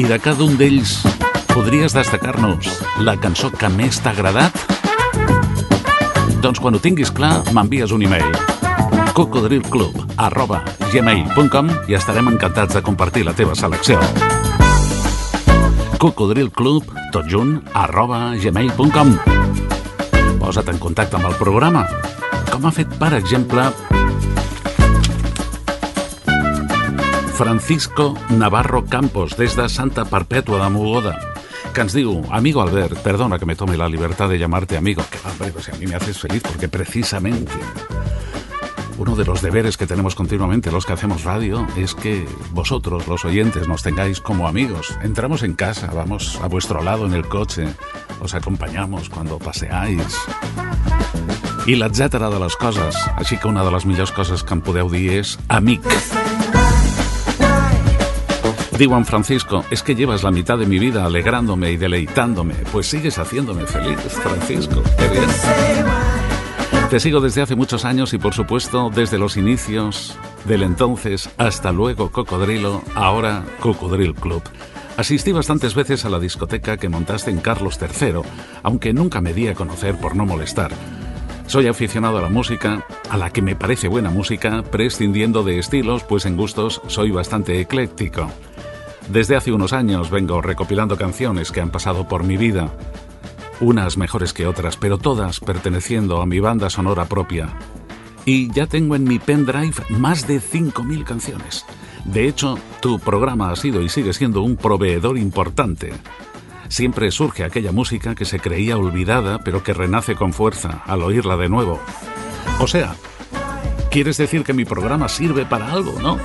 I 0.00 0.04
de 0.08 0.16
cada 0.16 0.46
un 0.48 0.54
d'ells 0.56 0.94
podries 1.50 1.92
destacar-nos 1.92 2.70
la 3.04 3.18
cançó 3.20 3.50
que 3.52 3.68
més 3.68 3.98
t'ha 4.00 4.14
agradat? 4.14 4.54
Doncs 6.40 6.56
quan 6.56 6.72
ho 6.72 6.80
tinguis 6.80 7.10
clar, 7.12 7.42
m'envies 7.52 7.92
un 7.92 8.06
e-mail. 8.06 8.30
cocodrilclub 9.12 10.16
arroba 10.16 10.62
gmail.com 10.88 11.68
i 11.92 11.98
estarem 11.98 12.32
encantats 12.32 12.78
de 12.78 12.82
compartir 12.82 13.26
la 13.28 13.34
teva 13.36 13.54
selecció. 13.54 14.00
cocodrilclub, 15.98 16.88
tot 17.12 17.28
junt, 17.28 17.58
arroba 17.74 18.32
gmail.com 18.40 19.18
posat 20.40 20.72
en 20.72 20.78
contacte 20.78 21.20
amb 21.20 21.28
el 21.28 21.36
programa, 21.36 21.84
com 22.48 22.64
ha 22.64 22.72
fet, 22.72 22.88
per 22.96 23.12
exemple, 23.20 23.68
Francisco 27.40 28.14
Navarro 28.28 28.84
Campos, 28.84 29.34
des 29.34 29.56
de 29.56 29.64
Santa 29.72 30.04
Perpètua 30.04 30.60
de 30.60 30.68
Mogoda, 30.68 31.16
que 31.72 31.80
amigo 31.80 32.60
Albert, 32.60 32.98
perdona 33.00 33.38
que 33.38 33.46
me 33.46 33.56
tome 33.56 33.78
la 33.78 33.88
libertad 33.88 34.28
de 34.28 34.38
llamarte 34.38 34.76
amigo, 34.76 35.02
que 35.10 35.16
hombre, 35.26 35.50
pues 35.50 35.70
a 35.70 35.76
mí 35.78 35.86
me 35.86 35.94
haces 35.94 36.18
feliz 36.18 36.42
porque 36.42 36.68
precisamente 36.68 37.50
uno 38.98 39.16
de 39.16 39.24
los 39.24 39.40
deberes 39.40 39.78
que 39.78 39.86
tenemos 39.86 40.14
continuamente 40.14 40.70
los 40.70 40.84
que 40.84 40.92
hacemos 40.92 41.24
radio 41.24 41.66
es 41.78 41.94
que 41.94 42.26
vosotros, 42.50 43.08
los 43.08 43.24
oyentes, 43.24 43.66
nos 43.66 43.82
tengáis 43.82 44.20
como 44.20 44.46
amigos. 44.46 44.94
Entramos 45.02 45.42
en 45.42 45.54
casa, 45.54 45.90
vamos 45.94 46.38
a 46.42 46.46
vuestro 46.46 46.82
lado 46.82 47.06
en 47.06 47.14
el 47.14 47.26
coche, 47.26 47.66
os 48.20 48.34
acompanyamos 48.34 49.08
cuando 49.08 49.38
paseáis. 49.38 50.14
I 51.66 51.76
l'etcètera 51.76 52.28
de 52.28 52.38
les 52.40 52.56
coses. 52.56 52.96
Així 53.16 53.36
que 53.40 53.48
una 53.48 53.64
de 53.64 53.72
les 53.72 53.88
millors 53.88 54.12
coses 54.12 54.44
que 54.44 54.56
em 54.56 54.60
podeu 54.60 54.92
dir 54.92 55.24
amic. 55.48 55.88
Digo 58.80 58.98
Francisco, 59.04 59.62
es 59.70 59.82
que 59.82 59.94
llevas 59.94 60.22
la 60.22 60.30
mitad 60.30 60.56
de 60.56 60.64
mi 60.64 60.78
vida 60.78 61.04
alegrándome 61.04 61.70
y 61.70 61.76
deleitándome. 61.76 62.54
Pues 62.72 62.86
sigues 62.86 63.18
haciéndome 63.18 63.66
feliz, 63.66 63.98
Francisco. 63.98 64.82
Qué 64.96 65.06
bien. 65.06 65.28
Te 66.88 66.98
sigo 66.98 67.20
desde 67.20 67.42
hace 67.42 67.56
muchos 67.56 67.84
años 67.84 68.14
y 68.14 68.18
por 68.18 68.32
supuesto 68.32 68.88
desde 68.88 69.18
los 69.18 69.36
inicios 69.36 70.16
del 70.46 70.62
entonces 70.62 71.28
hasta 71.36 71.72
luego 71.72 72.10
Cocodrilo, 72.10 72.82
ahora 72.94 73.44
Cocodril 73.60 74.14
Club. 74.14 74.42
Asistí 74.96 75.32
bastantes 75.32 75.74
veces 75.74 76.06
a 76.06 76.08
la 76.08 76.18
discoteca 76.18 76.78
que 76.78 76.88
montaste 76.88 77.30
en 77.30 77.40
Carlos 77.40 77.78
III, 77.78 78.22
aunque 78.62 78.94
nunca 78.94 79.20
me 79.20 79.34
di 79.34 79.48
a 79.48 79.54
conocer 79.54 79.98
por 79.98 80.16
no 80.16 80.24
molestar. 80.24 80.70
Soy 81.46 81.66
aficionado 81.66 82.16
a 82.16 82.22
la 82.22 82.30
música, 82.30 82.86
a 83.10 83.18
la 83.18 83.28
que 83.28 83.42
me 83.42 83.56
parece 83.56 83.88
buena 83.88 84.08
música, 84.08 84.62
prescindiendo 84.62 85.42
de 85.42 85.58
estilos, 85.58 86.02
pues 86.02 86.24
en 86.24 86.38
gustos 86.38 86.80
soy 86.86 87.10
bastante 87.10 87.60
ecléctico. 87.60 88.30
Desde 89.10 89.34
hace 89.34 89.50
unos 89.50 89.72
años 89.72 90.08
vengo 90.08 90.40
recopilando 90.40 90.96
canciones 90.96 91.50
que 91.50 91.60
han 91.60 91.70
pasado 91.70 92.06
por 92.06 92.22
mi 92.22 92.36
vida, 92.36 92.72
unas 93.58 93.96
mejores 93.96 94.32
que 94.32 94.46
otras, 94.46 94.76
pero 94.76 94.98
todas 94.98 95.40
perteneciendo 95.40 96.22
a 96.22 96.26
mi 96.26 96.38
banda 96.38 96.70
sonora 96.70 97.06
propia. 97.06 97.48
Y 98.24 98.52
ya 98.52 98.68
tengo 98.68 98.94
en 98.94 99.02
mi 99.02 99.18
pendrive 99.18 99.74
más 99.88 100.28
de 100.28 100.40
5.000 100.40 101.02
canciones. 101.02 101.66
De 102.04 102.28
hecho, 102.28 102.56
tu 102.80 103.00
programa 103.00 103.50
ha 103.50 103.56
sido 103.56 103.82
y 103.82 103.88
sigue 103.88 104.12
siendo 104.12 104.42
un 104.42 104.56
proveedor 104.56 105.18
importante. 105.18 105.92
Siempre 106.68 107.10
surge 107.10 107.42
aquella 107.42 107.72
música 107.72 108.14
que 108.14 108.24
se 108.24 108.38
creía 108.38 108.78
olvidada, 108.78 109.40
pero 109.40 109.64
que 109.64 109.74
renace 109.74 110.14
con 110.14 110.32
fuerza 110.32 110.84
al 110.86 111.02
oírla 111.02 111.36
de 111.36 111.48
nuevo. 111.48 111.80
O 112.60 112.68
sea, 112.68 112.94
¿quieres 113.90 114.18
decir 114.18 114.44
que 114.44 114.52
mi 114.52 114.64
programa 114.64 115.08
sirve 115.08 115.46
para 115.46 115.72
algo, 115.72 116.00
no? 116.00 116.16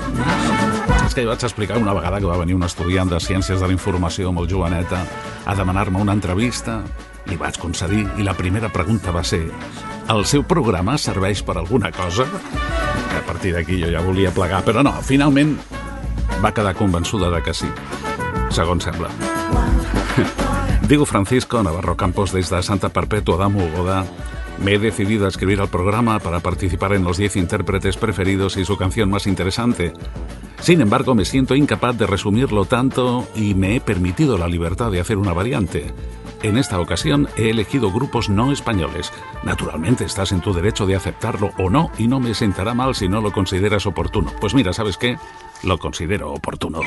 És 1.06 1.14
que 1.14 1.22
jo 1.22 1.30
vaig 1.30 1.44
explicar 1.46 1.78
una 1.78 1.94
vegada 1.94 2.20
que 2.20 2.26
va 2.26 2.38
venir 2.42 2.56
un 2.58 2.66
estudiant 2.66 3.10
de 3.10 3.20
Ciències 3.22 3.62
de 3.62 3.68
la 3.68 3.74
Informació 3.74 4.32
molt 4.34 4.50
joveneta 4.52 5.04
a 5.46 5.54
demanar-me 5.56 6.02
una 6.02 6.16
entrevista 6.18 6.82
li 7.30 7.38
vaig 7.38 7.58
concedir 7.62 8.04
i 8.18 8.26
la 8.26 8.36
primera 8.38 8.70
pregunta 8.74 9.14
va 9.14 9.24
ser 9.24 9.44
el 10.14 10.26
seu 10.30 10.44
programa 10.46 10.98
serveix 11.02 11.42
per 11.46 11.58
alguna 11.58 11.92
cosa? 11.94 12.26
A 12.26 13.22
partir 13.26 13.56
d'aquí 13.56 13.80
jo 13.82 13.90
ja 13.94 14.04
volia 14.06 14.34
plegar, 14.34 14.62
però 14.66 14.84
no, 14.86 14.94
finalment 15.02 15.56
va 16.44 16.54
quedar 16.54 16.76
convençuda 16.78 17.32
de 17.34 17.42
que 17.42 17.54
sí, 17.54 17.70
segons 18.54 18.86
sembla. 18.86 19.10
Digo 20.90 21.06
Francisco 21.06 21.64
Navarro 21.64 21.98
Campos 21.98 22.32
desde 22.32 22.62
Santa 22.62 22.90
Perpetua 22.90 23.38
de 23.44 23.50
Mugoda. 23.50 24.06
Me 24.60 24.74
he 24.74 24.80
decidido 24.80 25.26
a 25.26 25.30
escribir 25.30 25.60
el 25.60 25.68
programa 25.68 26.20
para 26.20 26.40
participar 26.40 26.94
en 26.94 27.04
los 27.04 27.18
10 27.18 27.38
intérpretes 27.38 27.98
preferidos 27.98 28.56
y 28.58 28.66
su 28.66 28.78
canción 28.78 29.10
más 29.10 29.26
interesante. 29.28 29.94
Sin 30.60 30.82
embargo, 30.82 31.16
me 31.16 31.26
siento 31.26 31.56
incapaz 31.56 31.98
de 31.98 32.08
resumirlo 32.08 32.66
tanto 32.66 33.28
y 33.36 33.54
me 33.54 33.76
he 33.76 33.82
permitido 33.82 34.38
la 34.38 34.48
libertad 34.48 34.92
de 34.92 35.00
hacer 35.00 35.18
una 35.18 35.34
variante. 35.34 35.94
En 36.44 36.58
esta 36.58 36.80
ocasión 36.80 37.28
he 37.38 37.50
elegido 37.50 37.92
grupos 37.92 38.30
no 38.30 38.52
españoles. 38.52 39.12
Naturalmente 39.44 40.06
estás 40.06 40.32
en 40.32 40.42
tu 40.42 40.54
derecho 40.54 40.86
de 40.86 40.96
aceptarlo 40.96 41.52
o 41.58 41.70
no 41.70 41.92
y 41.98 42.08
no 42.08 42.20
me 42.20 42.34
sentará 42.34 42.74
mal 42.74 42.94
si 42.94 43.08
no 43.08 43.22
lo 43.22 43.32
consideras 43.32 43.86
oportuno. 43.86 44.32
Pues 44.40 44.54
mira, 44.54 44.74
¿sabes 44.74 44.98
qué? 44.98 45.18
Lo 45.64 45.78
considero 45.78 46.32
oportuno. 46.32 46.82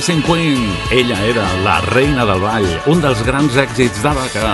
Dancing 0.00 0.22
Queen. 0.22 0.56
Ella 0.90 1.26
era 1.26 1.46
la 1.62 1.78
reina 1.82 2.24
del 2.24 2.40
ball, 2.40 2.64
un 2.88 3.02
dels 3.04 3.20
grans 3.26 3.52
èxits 3.60 4.00
d'ara 4.00 4.22
que, 4.32 4.44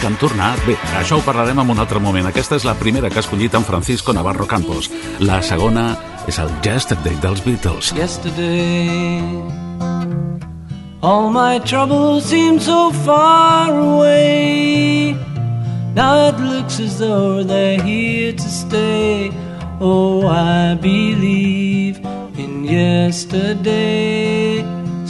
que 0.00 0.06
han 0.08 0.16
tornat. 0.16 0.56
Bé, 0.64 0.72
això 0.96 1.18
ho 1.18 1.24
parlarem 1.26 1.60
en 1.60 1.74
un 1.74 1.82
altre 1.84 2.00
moment. 2.00 2.24
Aquesta 2.30 2.56
és 2.56 2.64
la 2.64 2.72
primera 2.80 3.10
que 3.12 3.20
ha 3.20 3.24
escollit 3.26 3.52
en 3.58 3.66
Francisco 3.68 4.14
Navarro 4.16 4.46
Campos. 4.48 4.88
La 5.20 5.42
segona 5.44 5.84
és 6.24 6.40
el 6.40 6.48
Yesterday 6.64 7.12
dels 7.20 7.44
Beatles. 7.44 7.92
Yesterday 7.92 9.20
All 11.02 11.28
my 11.28 11.60
troubles 11.60 12.32
seem 12.32 12.56
so 12.58 12.90
far 13.04 13.68
away 13.76 15.12
Now 15.94 16.30
it 16.30 16.40
looks 16.40 16.80
as 16.80 16.98
though 16.98 17.44
they're 17.44 17.82
here 17.82 18.32
to 18.32 18.48
stay 18.48 19.30
Oh, 19.78 20.26
I 20.26 20.74
believe 20.74 22.00
in 22.38 22.64
yesterday. 22.64 24.05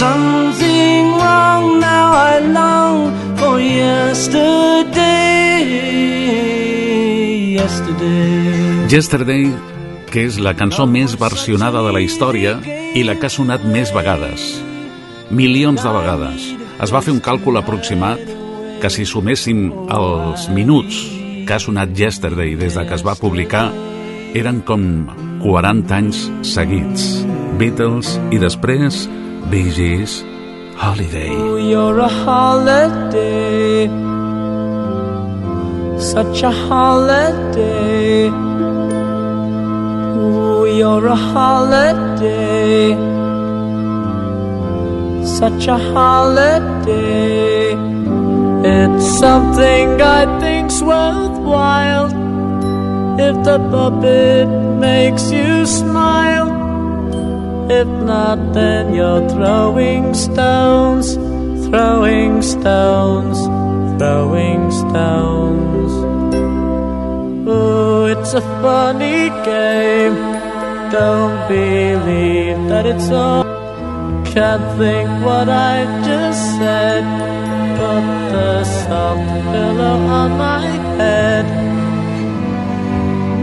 something 0.00 1.12
wrong. 1.20 1.76
Now 1.80 2.08
I 2.32 2.40
long 2.40 3.12
for 3.36 3.60
yesterday. 3.60 4.80
Yesterday. 7.60 8.88
Yesterday, 8.88 9.44
que 10.10 10.24
és 10.24 10.40
la 10.40 10.54
cançó 10.56 10.86
més 10.88 11.18
versionada 11.20 11.84
de 11.84 11.92
la 11.92 12.00
història 12.00 12.56
i 12.96 13.04
la 13.04 13.18
que 13.20 13.28
ha 13.28 13.32
sonat 13.36 13.66
més 13.68 13.92
vegades. 13.92 14.56
Milions 15.30 15.84
de 15.84 15.92
vegades. 15.94 16.48
Es 16.80 16.90
va 16.94 17.04
fer 17.04 17.12
un 17.12 17.20
càlcul 17.20 17.60
aproximat 17.60 18.24
que 18.80 18.88
si 18.88 19.04
suméssim 19.04 19.68
els 19.92 20.48
minuts 20.48 21.04
que 21.44 21.54
ha 21.54 21.60
sonat 21.60 21.92
Yesterday 21.92 22.56
des 22.56 22.74
de 22.78 22.88
que 22.88 22.96
es 22.96 23.04
va 23.04 23.18
publicar 23.20 23.68
eren 24.32 24.64
com 24.64 24.82
40 25.44 25.96
anys 26.00 26.30
seguits. 26.46 27.26
Beatles 27.60 28.16
i 28.32 28.40
després 28.40 29.04
Bee 29.50 29.68
Gees, 29.68 30.22
Holiday. 30.76 31.30
Oh, 31.30 31.56
you're 31.56 31.98
a 31.98 32.06
holiday, 32.06 33.88
such 35.98 36.42
a 36.44 36.52
holiday. 36.52 38.30
Oh, 40.22 40.64
you're 40.66 41.06
a 41.06 41.16
holiday, 41.16 42.94
such 45.26 45.66
a 45.66 45.78
holiday. 45.94 47.74
It's 48.62 49.18
something 49.18 50.00
I 50.00 50.38
think's 50.38 50.80
worthwhile 50.80 52.06
if 53.18 53.34
the 53.42 53.58
puppet 53.72 54.48
makes 54.78 55.32
you 55.32 55.66
smile. 55.66 56.49
If 57.72 57.86
not, 57.86 58.52
then 58.52 58.94
you're 58.94 59.28
throwing 59.28 60.12
stones, 60.12 61.14
throwing 61.68 62.42
stones, 62.42 63.38
throwing 63.96 64.72
stones. 64.72 65.92
Oh, 67.48 68.06
it's 68.06 68.34
a 68.34 68.40
funny 68.60 69.28
game. 69.46 70.16
Don't 70.90 71.46
believe 71.46 72.58
that 72.70 72.86
it's 72.86 73.08
all. 73.08 73.44
Can't 74.34 74.66
think 74.76 75.08
what 75.24 75.48
I 75.48 75.84
just 76.04 76.42
said. 76.58 77.04
Put 77.78 78.04
the 78.34 78.64
soft 78.64 79.30
pillow 79.52 79.98
on 80.20 80.30
my 80.36 80.66
head. 80.98 81.46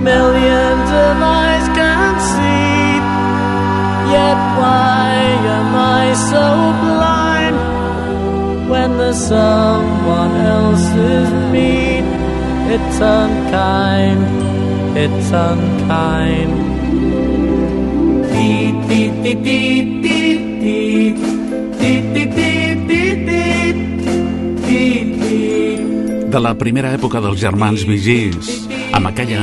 Millions 0.04 0.90
of 1.06 1.16
eyes 1.40 1.68
can't 1.80 2.22
see. 2.34 2.77
Yet 4.16 4.40
why 4.60 5.16
am 5.58 5.70
I 5.76 6.04
so 6.32 6.46
blind 6.84 7.58
when 8.72 8.90
there's 8.98 9.18
someone 9.18 10.34
else's 10.56 11.30
mean? 11.52 12.06
It's 12.76 13.00
unkind, 13.00 14.24
it's 14.96 15.32
unkind. 15.32 16.54
Beep, 18.32 18.76
beep, 18.88 19.14
beep, 19.24 19.44
beep. 19.44 20.02
Beep, 20.04 21.18
beep. 22.14 22.38
De 26.28 26.40
la 26.44 26.52
primera 26.60 26.90
època 26.94 27.22
dels 27.24 27.40
germans 27.40 27.86
Vigís, 27.88 28.68
amb 28.94 29.08
aquella 29.10 29.40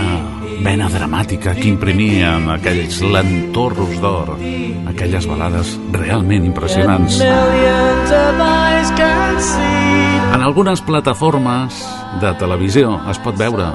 vena 0.64 0.88
dramàtica 0.88 1.52
que 1.58 1.68
imprimien 1.68 2.48
aquells 2.54 3.02
lentorros 3.04 3.98
d'or, 4.00 4.34
aquelles 4.88 5.26
balades 5.28 5.74
realment 5.92 6.46
impressionants. 6.48 7.20
En 10.34 10.40
algunes 10.40 10.80
plataformes 10.86 11.82
de 12.22 12.32
televisió 12.40 12.96
es 13.12 13.20
pot 13.20 13.36
veure 13.36 13.68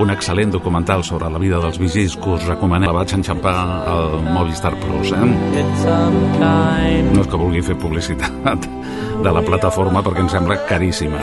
un 0.00 0.10
excel·lent 0.10 0.50
documental 0.50 1.04
sobre 1.06 1.28
la 1.30 1.38
vida 1.38 1.60
dels 1.62 1.78
vigís 1.78 2.16
que 2.18 2.32
us 2.34 2.46
recomanem. 2.48 2.88
La 2.88 2.96
vaig 2.96 3.14
enxampar 3.14 3.54
al 3.92 4.16
Movistar 4.24 4.74
Plus, 4.80 5.12
eh? 5.12 5.20
No 7.12 7.20
és 7.20 7.28
que 7.30 7.38
vulgui 7.38 7.62
fer 7.62 7.76
publicitat 7.78 8.66
de 9.22 9.30
la 9.30 9.44
plataforma 9.44 10.02
perquè 10.02 10.24
em 10.24 10.32
sembla 10.32 10.58
caríssima. 10.66 11.20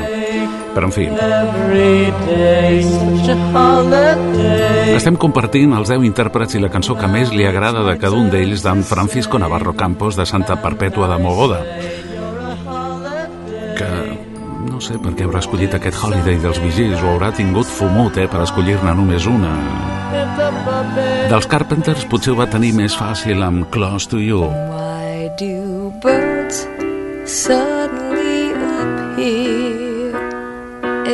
Però, 0.73 0.87
en 0.87 0.93
fi, 0.95 1.05
Every 1.11 2.11
day, 2.27 2.83
such 2.83 3.29
a 3.33 3.35
holiday. 3.51 4.95
estem 4.95 5.17
compartint 5.19 5.73
els 5.75 5.89
10 5.91 6.05
intèrprets 6.07 6.55
i 6.55 6.61
la 6.63 6.69
cançó 6.71 6.95
que 6.95 7.09
més 7.11 7.31
li 7.35 7.43
agrada 7.47 7.83
de 7.83 7.97
cada 7.99 8.15
un 8.15 8.29
d'ells 8.31 8.63
d'en 8.63 8.83
Francisco 8.87 9.39
Navarro 9.39 9.73
Campos 9.75 10.15
de 10.15 10.25
Santa 10.25 10.55
Perpètua 10.61 11.09
de 11.11 11.17
Mogoda. 11.23 11.59
Que 13.77 13.89
no 14.69 14.79
sé 14.83 14.95
per 15.01 15.11
què 15.17 15.25
haurà 15.27 15.41
escollit 15.43 15.73
aquest 15.75 15.97
holiday 16.03 16.37
dels 16.43 16.59
vigis 16.63 17.01
o 17.03 17.15
haurà 17.15 17.31
tingut 17.35 17.67
fumut 17.67 18.17
eh, 18.21 18.27
per 18.31 18.43
escollir-ne 18.45 18.93
només 18.95 19.27
una. 19.27 19.51
Dels 21.31 21.47
Carpenters 21.51 22.05
potser 22.11 22.33
ho 22.33 22.39
va 22.39 22.47
tenir 22.51 22.71
més 22.77 22.95
fàcil 22.99 23.43
amb 23.43 23.67
Close 23.71 24.07
to 24.11 24.19
You. 24.23 24.47
Why 24.71 25.29
do 25.39 25.91
birds 26.03 26.65
suddenly 27.25 28.10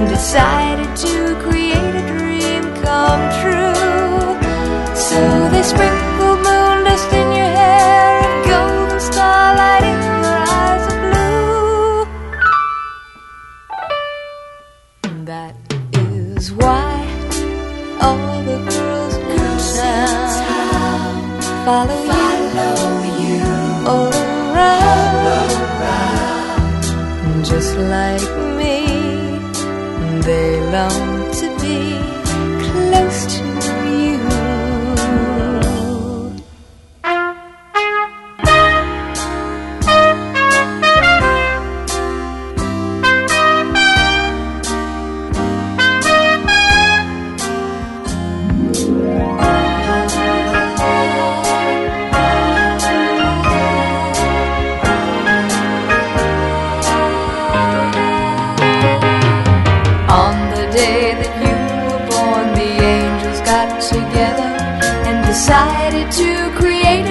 and 0.00 0.08
decided 0.08 0.96
to 0.96 1.36
create 1.42 1.94
a 2.02 2.04
dream 2.08 2.62
come 2.82 3.22
true 3.40 4.34
so 4.96 5.20
they 5.52 5.62
sprinkled 5.62 6.38
moon 6.38 6.84
dust 6.86 7.12
in 7.12 7.28
your 7.38 7.50
hair 7.60 8.22
and 8.24 8.36
golden 8.48 8.98
starlight 8.98 9.84
in 9.92 10.00
your 10.24 10.38
eyes 10.60 10.84
of 10.90 10.96
blue. 11.04 12.06
That 15.26 15.54
is 15.92 16.50
why 16.50 16.92
all 18.00 18.42
the 18.42 18.58
girls 18.70 19.16
in 19.16 19.58
town 20.48 21.42
follow 21.66 22.09
you 30.72 31.09
got 63.60 63.82
together 63.82 64.50
and 65.06 65.26
decided 65.26 66.10
to 66.10 66.50
create 66.58 67.09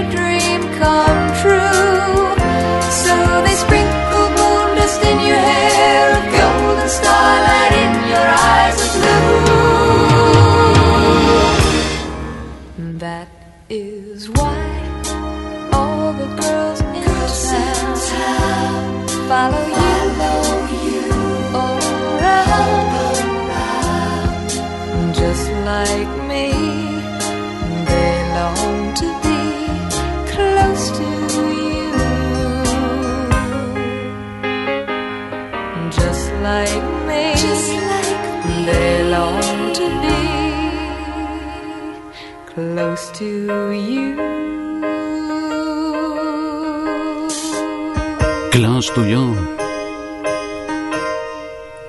to 48.93 49.05
you. 49.05 49.35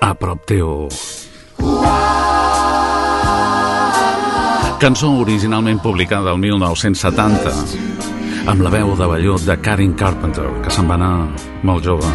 A 0.00 0.14
prop 0.14 0.46
teu. 0.46 0.88
Cançó 4.80 5.10
originalment 5.20 5.82
publicada 5.82 6.30
el 6.32 6.38
1970 6.38 7.52
amb 8.48 8.60
la 8.64 8.70
veu 8.72 8.96
de 8.96 9.06
vellut 9.06 9.44
de 9.44 9.56
Karen 9.60 9.92
Carpenter, 9.94 10.48
que 10.64 10.70
se'n 10.72 10.88
va 10.88 10.94
anar 10.96 11.28
molt 11.62 11.84
jove. 11.84 12.08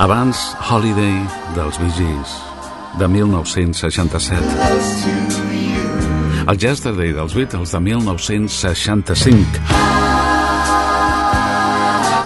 Abans, 0.00 0.56
Holiday 0.70 1.26
dels 1.54 1.78
Bee 1.80 1.92
Gees, 2.00 2.40
de 2.98 3.08
1967. 3.08 5.25
El 6.46 6.58
Yesterday 6.58 7.10
dels 7.12 7.34
Beatles, 7.34 7.72
de 7.74 7.80
1965. 7.80 9.58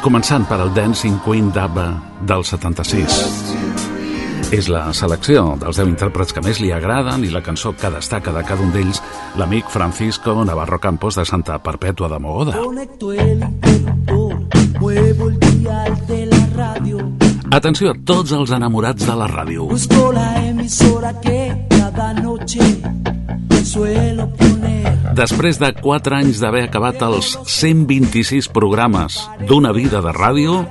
Començant 0.04 0.44
per 0.44 0.58
el 0.60 0.74
Dancing 0.76 1.16
Queen 1.24 1.48
d'ABBA 1.54 1.86
del 2.28 2.44
76. 2.44 3.16
És 4.52 4.68
la 4.68 4.92
selecció 4.92 5.56
dels 5.60 5.78
10 5.80 5.88
intèrprets 5.94 6.34
que 6.36 6.42
més 6.44 6.60
li 6.60 6.68
agraden 6.74 7.24
i 7.24 7.30
la 7.32 7.40
cançó 7.40 7.72
que 7.72 7.88
destaca 7.94 8.34
de 8.34 8.42
cada 8.44 8.60
un 8.60 8.72
d'ells 8.74 9.00
l'amic 9.40 9.70
Francisco 9.72 10.34
Navarro 10.44 10.80
Campos 10.82 11.16
de 11.16 11.24
Santa 11.24 11.56
Perpètua 11.62 12.08
de 12.12 12.18
Mogoda. 12.18 12.52
De 12.52 12.60
Atenció 17.56 17.90
a 17.90 17.94
tots 18.04 18.32
els 18.36 18.50
enamorats 18.52 19.06
de 19.06 19.16
la 19.16 19.26
ràdio. 19.26 19.66
busco 19.66 20.12
la 20.12 20.44
emisora 20.44 21.18
que 21.20 21.66
cada 21.70 22.12
noche. 22.14 22.60
Després 25.20 25.58
de 25.60 25.68
4 25.76 26.16
anys 26.16 26.38
d'haver 26.40 26.62
acabat 26.64 27.02
els 27.04 27.34
126 27.44 28.48
programes 28.54 29.18
d'una 29.48 29.72
vida 29.76 30.00
de 30.00 30.12
ràdio, 30.16 30.62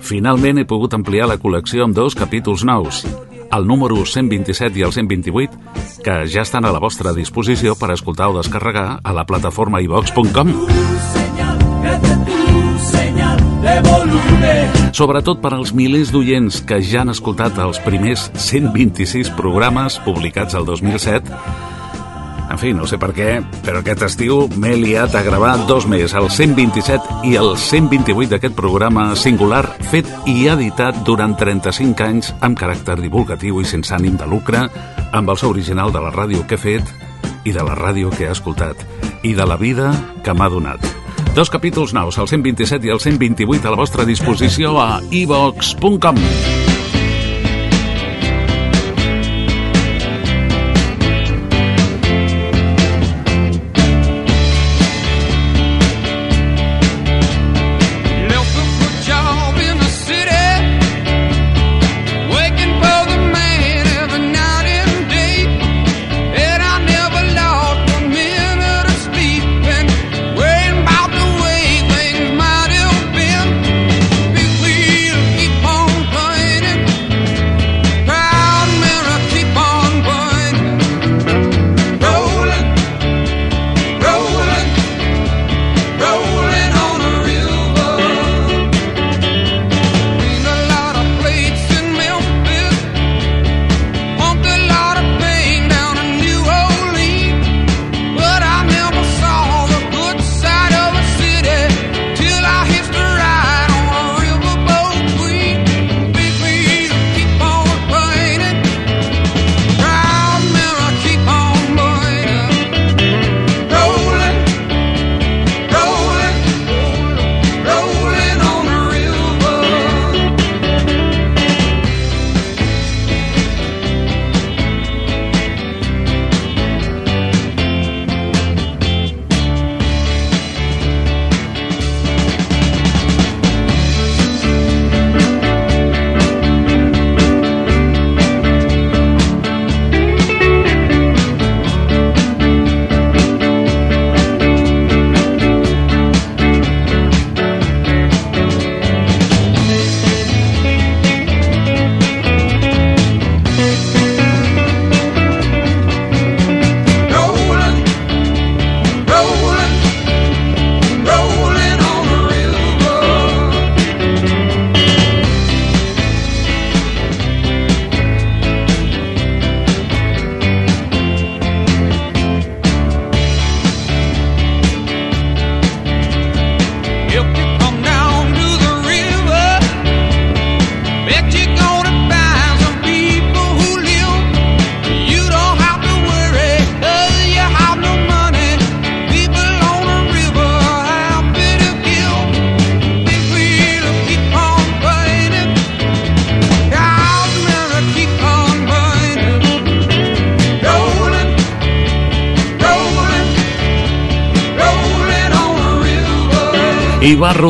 finalment 0.00 0.62
he 0.62 0.64
pogut 0.68 0.94
ampliar 0.96 1.26
la 1.28 1.36
col·lecció 1.42 1.84
amb 1.84 1.96
dos 1.98 2.16
capítols 2.16 2.64
nous, 2.64 3.02
el 3.52 3.66
número 3.68 4.00
127 4.06 4.80
i 4.80 4.86
el 4.86 4.94
128, 4.96 6.00
que 6.04 6.14
ja 6.30 6.44
estan 6.46 6.64
a 6.64 6.72
la 6.72 6.80
vostra 6.80 7.12
disposició 7.12 7.74
per 7.76 7.90
escoltar 7.92 8.30
o 8.32 8.38
descarregar 8.38 9.00
a 9.04 9.12
la 9.12 9.26
plataforma 9.28 9.82
ivox.com. 9.84 10.54
Sobretot 14.92 15.42
per 15.44 15.52
als 15.56 15.74
milers 15.76 16.14
d'oients 16.14 16.62
que 16.68 16.80
ja 16.80 17.02
han 17.02 17.12
escoltat 17.12 17.60
els 17.60 17.82
primers 17.84 18.30
126 18.34 19.34
programes 19.36 20.00
publicats 20.06 20.56
el 20.56 20.64
2007 20.68 21.71
en 22.52 22.58
fi, 22.60 22.72
no 22.76 22.86
sé 22.86 22.98
per 23.00 23.10
què, 23.16 23.38
però 23.64 23.80
aquest 23.80 24.04
estiu 24.04 24.42
m'he 24.60 24.74
liat 24.76 25.14
a 25.16 25.22
gravar 25.24 25.54
dos 25.68 25.86
més, 25.88 26.12
el 26.18 26.28
127 26.30 27.22
i 27.30 27.36
el 27.40 27.54
128 27.56 28.34
d'aquest 28.34 28.56
programa 28.58 29.06
singular, 29.16 29.64
fet 29.90 30.08
i 30.28 30.46
editat 30.52 31.00
durant 31.08 31.34
35 31.38 32.04
anys 32.04 32.32
amb 32.44 32.58
caràcter 32.60 32.98
divulgatiu 33.00 33.62
i 33.62 33.68
sense 33.68 33.94
ànim 33.96 34.18
de 34.20 34.28
lucre, 34.28 34.66
amb 35.12 35.32
el 35.32 35.40
so 35.40 35.48
original 35.52 35.94
de 35.94 36.04
la 36.04 36.12
ràdio 36.12 36.44
que 36.46 36.60
he 36.60 36.64
fet 36.66 36.92
i 37.48 37.54
de 37.56 37.64
la 37.64 37.76
ràdio 37.78 38.12
que 38.12 38.28
he 38.28 38.32
escoltat, 38.32 38.84
i 39.24 39.32
de 39.34 39.46
la 39.48 39.56
vida 39.56 39.90
que 40.22 40.34
m'ha 40.36 40.50
donat. 40.52 40.84
Dos 41.32 41.48
capítols 41.48 41.94
nous, 41.96 42.18
el 42.20 42.28
127 42.28 42.84
i 42.86 42.92
el 42.92 43.00
128 43.00 43.64
a 43.64 43.72
la 43.72 43.80
vostra 43.80 44.04
disposició 44.04 44.76
a 44.82 45.00
ivox.com. 45.08 46.20
Left 46.20 46.61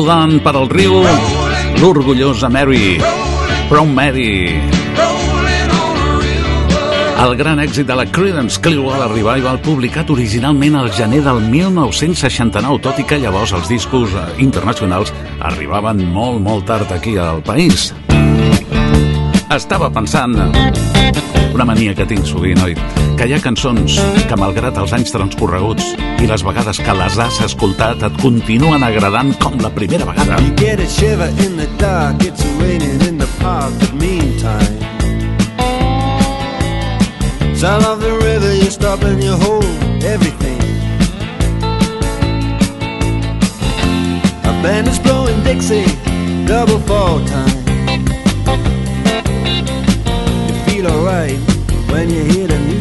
rodant 0.03 0.41
per 0.43 0.51
al 0.59 0.65
riu 0.67 0.97
l'orgullosa 1.79 2.49
Mary, 2.51 2.97
From 3.69 3.93
Mary. 3.95 4.51
El 7.23 7.35
gran 7.39 7.61
èxit 7.63 7.87
de 7.87 7.95
la 7.95 8.03
Creedence 8.11 8.59
Clearwater 8.59 9.07
Revival 9.13 9.61
publicat 9.63 10.11
originalment 10.11 10.75
al 10.75 10.91
gener 10.91 11.21
del 11.23 11.39
1969, 11.47 12.81
tot 12.83 12.99
i 12.99 13.07
que 13.07 13.21
llavors 13.21 13.55
els 13.55 13.71
discos 13.71 14.11
eh, 14.11 14.25
internacionals 14.43 15.13
arribaven 15.39 16.03
molt, 16.11 16.43
molt 16.43 16.67
tard 16.67 16.91
aquí 16.91 17.15
al 17.15 17.39
país. 17.47 17.93
Estava 19.55 19.87
pensant 19.93 20.35
una 21.53 21.63
mania 21.63 21.95
que 21.95 22.09
tinc 22.11 22.27
sovint, 22.27 22.59
oi? 22.67 22.75
Que 23.17 23.27
hi 23.29 23.33
ha 23.35 23.39
cançons 23.39 23.95
que, 24.27 24.35
malgrat 24.39 24.77
els 24.81 24.93
anys 24.95 25.13
transcorreguts 25.13 25.93
i 26.23 26.27
les 26.27 26.43
vegades 26.43 26.79
que 26.83 26.95
les 26.97 27.17
has 27.21 27.37
escoltat, 27.45 28.01
et 28.03 28.17
continuen 28.21 28.83
agradant 28.83 29.31
com 29.39 29.55
la 29.63 29.69
primera 29.71 30.07
vegada. 30.09 30.39
You 30.43 30.55
get 30.59 30.79
a 30.79 30.87
shiver 30.87 31.29
in 31.45 31.55
the 31.57 31.67
dark, 31.79 32.23
it's 32.23 32.43
raining 32.59 33.01
in 33.07 33.17
the 33.17 33.29
park, 33.39 33.71
but 33.79 33.93
meantime. 33.93 34.79
Sound 37.55 37.85
of 37.85 38.01
the 38.01 38.11
river, 38.11 38.53
you 38.55 38.69
stop 38.69 39.03
and 39.03 39.23
you 39.23 39.37
hold 39.37 39.63
everything. 40.03 40.59
A 44.43 44.53
band 44.61 44.87
is 44.87 44.99
blowing 44.99 45.41
Dixie, 45.43 45.85
double 46.45 46.79
fall 46.79 47.23
time. 47.25 47.63
You 50.47 50.55
feel 50.67 50.87
alright 50.87 51.39
when 51.89 52.09
you 52.09 52.23
hear 52.25 52.47
the 52.47 52.72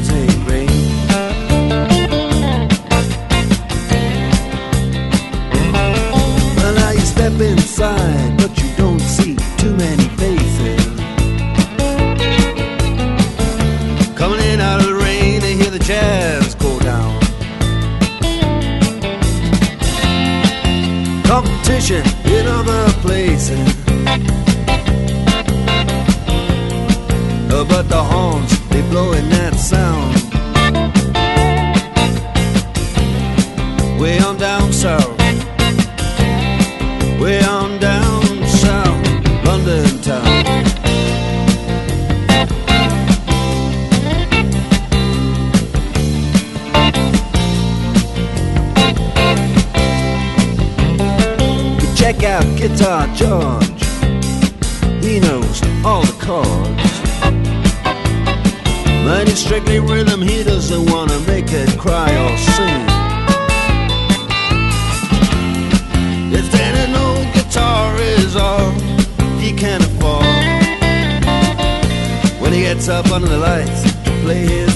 But 27.82 27.88
the 27.88 28.04
horns, 28.04 28.68
they 28.68 28.80
blowing 28.82 29.28
that 29.30 29.56
sound. 29.56 30.14
Way 34.00 34.20
on 34.20 34.36
down 34.36 34.72
south. 34.72 35.18
Way 37.20 37.42
on 37.42 37.80
down 37.80 38.22
south, 38.46 39.44
London 39.44 40.00
town. 40.00 40.44
Check 51.96 52.22
out 52.22 52.44
Guitar 52.56 53.08
George. 53.16 53.61
Strictly 59.52 59.80
rhythm, 59.80 60.22
he 60.22 60.42
doesn't 60.42 60.90
wanna 60.90 61.18
make 61.26 61.44
it 61.52 61.68
cry 61.78 62.10
or 62.24 62.38
sing. 62.38 62.84
If 66.32 66.50
then 66.50 66.74
an 66.84 66.96
old 66.96 67.26
guitar 67.34 67.94
is 68.00 68.34
all 68.34 68.70
he 69.42 69.52
can 69.52 69.82
afford, 69.82 70.24
when 72.40 72.54
he 72.54 72.62
gets 72.62 72.88
up 72.88 73.12
under 73.12 73.28
the 73.28 73.36
lights 73.36 73.82
to 74.04 74.10
play 74.22 74.46
his 74.46 74.71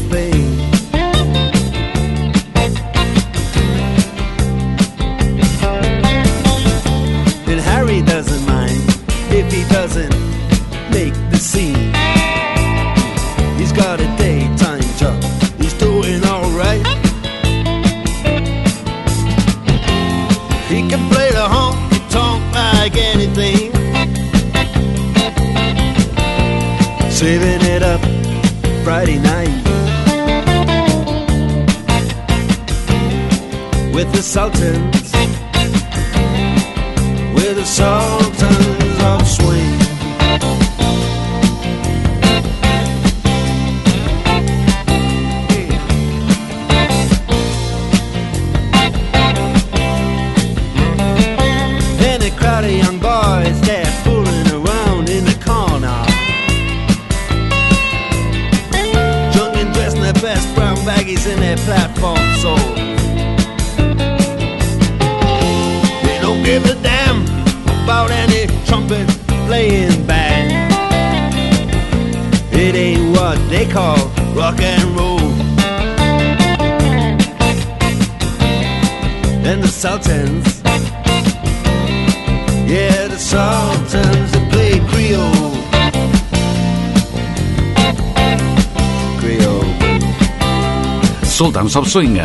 Of 91.76 91.88
Swing. 91.92 92.16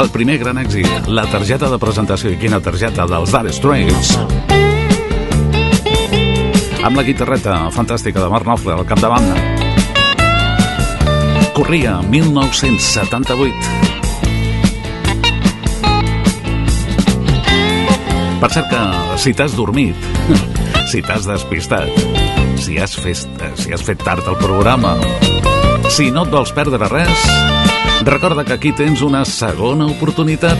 El 0.00 0.08
primer 0.08 0.38
gran 0.40 0.56
èxit, 0.56 1.08
la 1.12 1.26
targeta 1.28 1.68
de 1.68 1.76
presentació 1.76 2.30
i 2.32 2.38
quina 2.40 2.62
targeta 2.64 3.04
dels 3.04 3.28
Dire 3.28 3.52
Straits. 3.52 4.12
Amb 6.80 6.96
la 6.96 7.04
guitarreta 7.04 7.58
fantàstica 7.76 8.22
de 8.22 8.30
Mark 8.32 8.48
Knopfler 8.48 8.78
al 8.78 8.88
capdavant. 8.88 9.28
Corria 11.52 11.98
1978. 12.08 13.52
Per 18.40 18.50
cert 18.56 18.72
que 18.72 18.82
si 19.26 19.36
t'has 19.36 19.52
dormit, 19.60 20.08
si 20.90 21.04
t'has 21.04 21.28
despistat, 21.28 21.92
si 22.56 22.80
has, 22.80 22.96
fet, 22.96 23.28
si 23.60 23.76
has 23.76 23.84
fet 23.84 24.00
tard 24.00 24.24
el 24.24 24.40
programa, 24.40 24.96
si 25.92 26.08
no 26.08 26.24
et 26.24 26.32
vols 26.32 26.56
perdre 26.56 26.88
res, 26.88 27.28
recorda 28.06 28.44
que 28.44 28.54
aquí 28.54 28.72
tens 28.72 29.02
una 29.02 29.24
segona 29.24 29.86
oportunitat. 29.86 30.58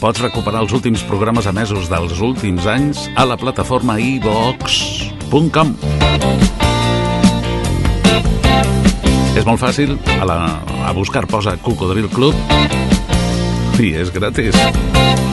Pots 0.00 0.22
recuperar 0.22 0.62
els 0.64 0.72
últims 0.76 1.02
programes 1.08 1.48
emesos 1.50 1.88
dels 1.90 2.20
últims 2.22 2.68
anys 2.70 3.08
a 3.16 3.26
la 3.28 3.36
plataforma 3.40 3.98
iVox.com. 4.00 5.74
És 9.34 9.44
molt 9.44 9.58
fàcil, 9.58 9.96
a, 10.20 10.24
la, 10.28 10.38
a 10.86 10.92
buscar 10.94 11.26
posa 11.26 11.56
Cocodril 11.60 12.06
Club 12.14 12.38
i 13.82 13.90
és 13.98 14.12
gratis. 14.14 14.54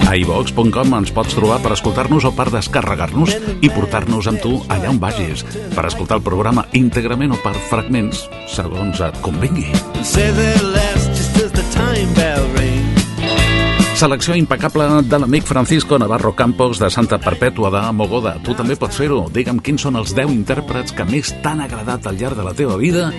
A 0.09 0.17
iVox.com 0.17 0.97
ens 0.97 1.13
pots 1.13 1.37
trobar 1.37 1.61
per 1.63 1.75
escoltar-nos 1.75 2.25
o 2.27 2.33
per 2.35 2.49
descarregar-nos 2.51 3.37
i 3.61 3.69
portar-nos 3.71 4.27
amb 4.31 4.41
tu 4.43 4.57
allà 4.67 4.89
on 4.91 4.99
vagis, 4.99 5.45
per 5.75 5.85
escoltar 5.87 6.19
el 6.19 6.25
programa 6.25 6.65
íntegrament 6.75 7.37
o 7.37 7.39
per 7.43 7.55
fragments, 7.69 8.25
segons 8.49 9.05
et 9.05 9.21
convingui. 9.23 9.69
Time 12.01 12.13
bell 12.15 12.45
rings. 12.57 13.99
Selecció 13.99 14.35
impecable 14.35 14.87
de 15.03 15.19
l'amic 15.19 15.43
Francisco 15.45 15.99
Navarro 15.99 16.33
Campos 16.35 16.79
de 16.79 16.89
Santa 16.89 17.19
Perpètua 17.19 17.69
de 17.69 17.81
Mogoda. 17.93 18.37
Tu 18.43 18.55
també 18.57 18.75
pots 18.75 18.97
fer-ho. 18.97 19.27
Digue'm 19.29 19.59
quins 19.61 19.81
són 19.85 19.99
els 19.99 20.15
10 20.17 20.31
intèrprets 20.33 20.95
que 20.97 21.05
més 21.05 21.33
t'han 21.43 21.61
agradat 21.61 22.07
al 22.07 22.17
llarg 22.17 22.39
de 22.39 22.45
la 22.47 22.53
teva 22.57 22.77
vida 22.81 23.11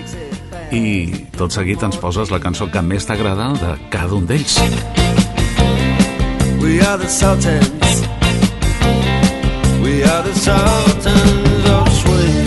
i 0.73 1.07
tot 1.37 1.53
seguit 1.53 1.83
ens 1.85 1.99
poses 2.01 2.31
la 2.33 2.39
cançó 2.41 2.67
que 2.73 2.81
més 2.81 3.05
t'agrada 3.05 3.51
de 3.61 3.75
cada 3.93 4.17
un 4.17 4.25
d'ells. 4.27 4.57
We 6.59 6.81
are 6.81 6.97
the 6.97 7.07
Sultans 7.07 8.03
We 9.83 10.03
are 10.03 10.23
the 10.23 10.33
sultans 10.33 11.69
of 11.69 11.87
swing. 12.01 12.43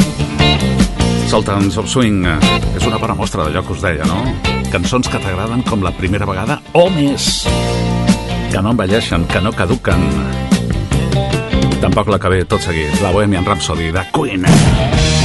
Sultans 1.31 1.77
of 1.77 1.89
Swing 1.89 2.27
és 2.27 2.85
una 2.87 2.99
bona 2.99 3.15
mostra 3.15 3.45
d'allò 3.45 3.65
que 3.65 3.77
us 3.77 3.83
deia, 3.85 4.05
no? 4.09 4.56
Cançons 4.73 5.09
que 5.09 5.21
t'agraden 5.23 5.63
com 5.67 5.85
la 5.85 5.93
primera 5.97 6.29
vegada 6.29 6.61
o 6.75 6.89
més. 6.93 7.47
Que 8.53 8.63
no 8.63 8.75
envelleixen, 8.75 9.27
que 9.31 9.43
no 9.43 9.55
caduquen. 9.57 10.07
Tampoc 11.83 12.11
la 12.13 12.21
que 12.23 12.33
ve 12.33 12.45
tot 12.49 12.65
seguit, 12.65 13.01
la 13.05 13.13
Bohemian 13.15 13.47
Rhapsody 13.47 13.93
de 13.95 14.07
Queen. 14.13 14.47
So 14.47 15.16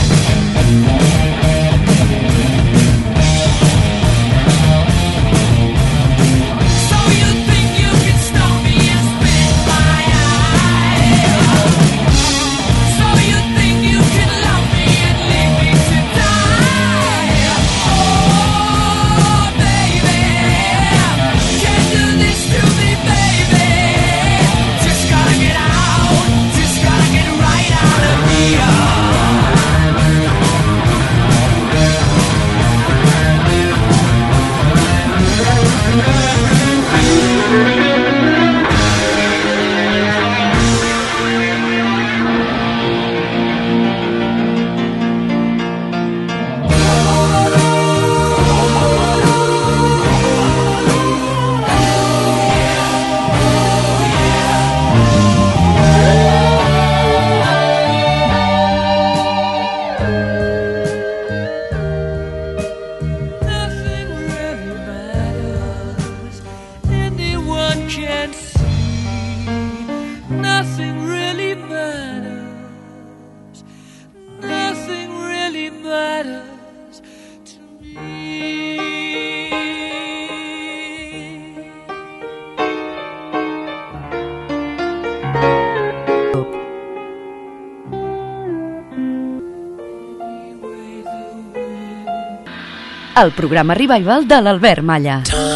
El 93.21 93.31
programa 93.37 93.75
Revival 93.75 94.27
de 94.27 94.41
l'Albert 94.41 94.81
Malla. 94.81 95.21
It 95.21 95.50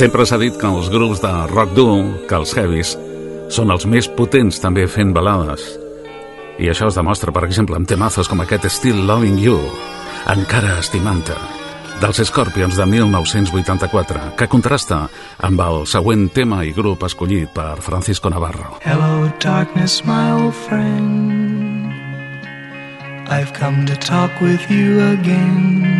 Sempre 0.00 0.24
s'ha 0.24 0.38
dit 0.40 0.54
que 0.56 0.64
els 0.64 0.86
grups 0.88 1.18
de 1.20 1.30
rock 1.50 1.74
dur, 1.76 2.24
que 2.24 2.38
els 2.38 2.54
heavies, 2.56 2.94
són 3.52 3.68
els 3.74 3.84
més 3.84 4.06
potents 4.08 4.56
també 4.62 4.86
fent 4.88 5.10
balades. 5.12 5.60
I 6.56 6.70
això 6.72 6.88
es 6.88 6.96
demostra, 6.96 7.34
per 7.36 7.42
exemple, 7.44 7.76
amb 7.76 7.84
temazos 7.84 8.30
com 8.30 8.40
aquest 8.40 8.64
Still 8.72 9.02
Loving 9.04 9.36
You, 9.44 9.58
encara 10.32 10.78
estimant-te, 10.80 11.36
dels 12.00 12.22
Scorpions 12.30 12.80
de 12.80 12.88
1984, 12.88 14.24
que 14.40 14.48
contrasta 14.48 15.02
amb 15.36 15.60
el 15.66 15.84
següent 15.84 16.30
tema 16.32 16.62
i 16.64 16.72
grup 16.72 17.04
escollit 17.04 17.52
per 17.52 17.84
Francisco 17.84 18.32
Navarro. 18.32 18.78
Hello, 18.80 19.28
darkness, 19.44 20.00
my 20.08 20.32
old 20.32 20.56
friend. 20.64 21.92
I've 23.28 23.52
come 23.52 23.84
to 23.84 24.00
talk 24.00 24.32
with 24.40 24.64
you 24.72 24.96
again. 25.12 25.99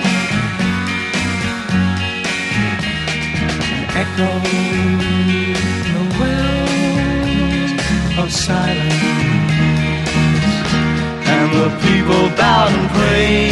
The 4.17 6.03
wells 6.19 7.71
of 8.19 8.27
silence. 8.31 9.03
And 11.33 11.47
the 11.53 11.69
people 11.85 12.29
bowed 12.35 12.71
and 12.71 12.89
prayed 12.91 13.51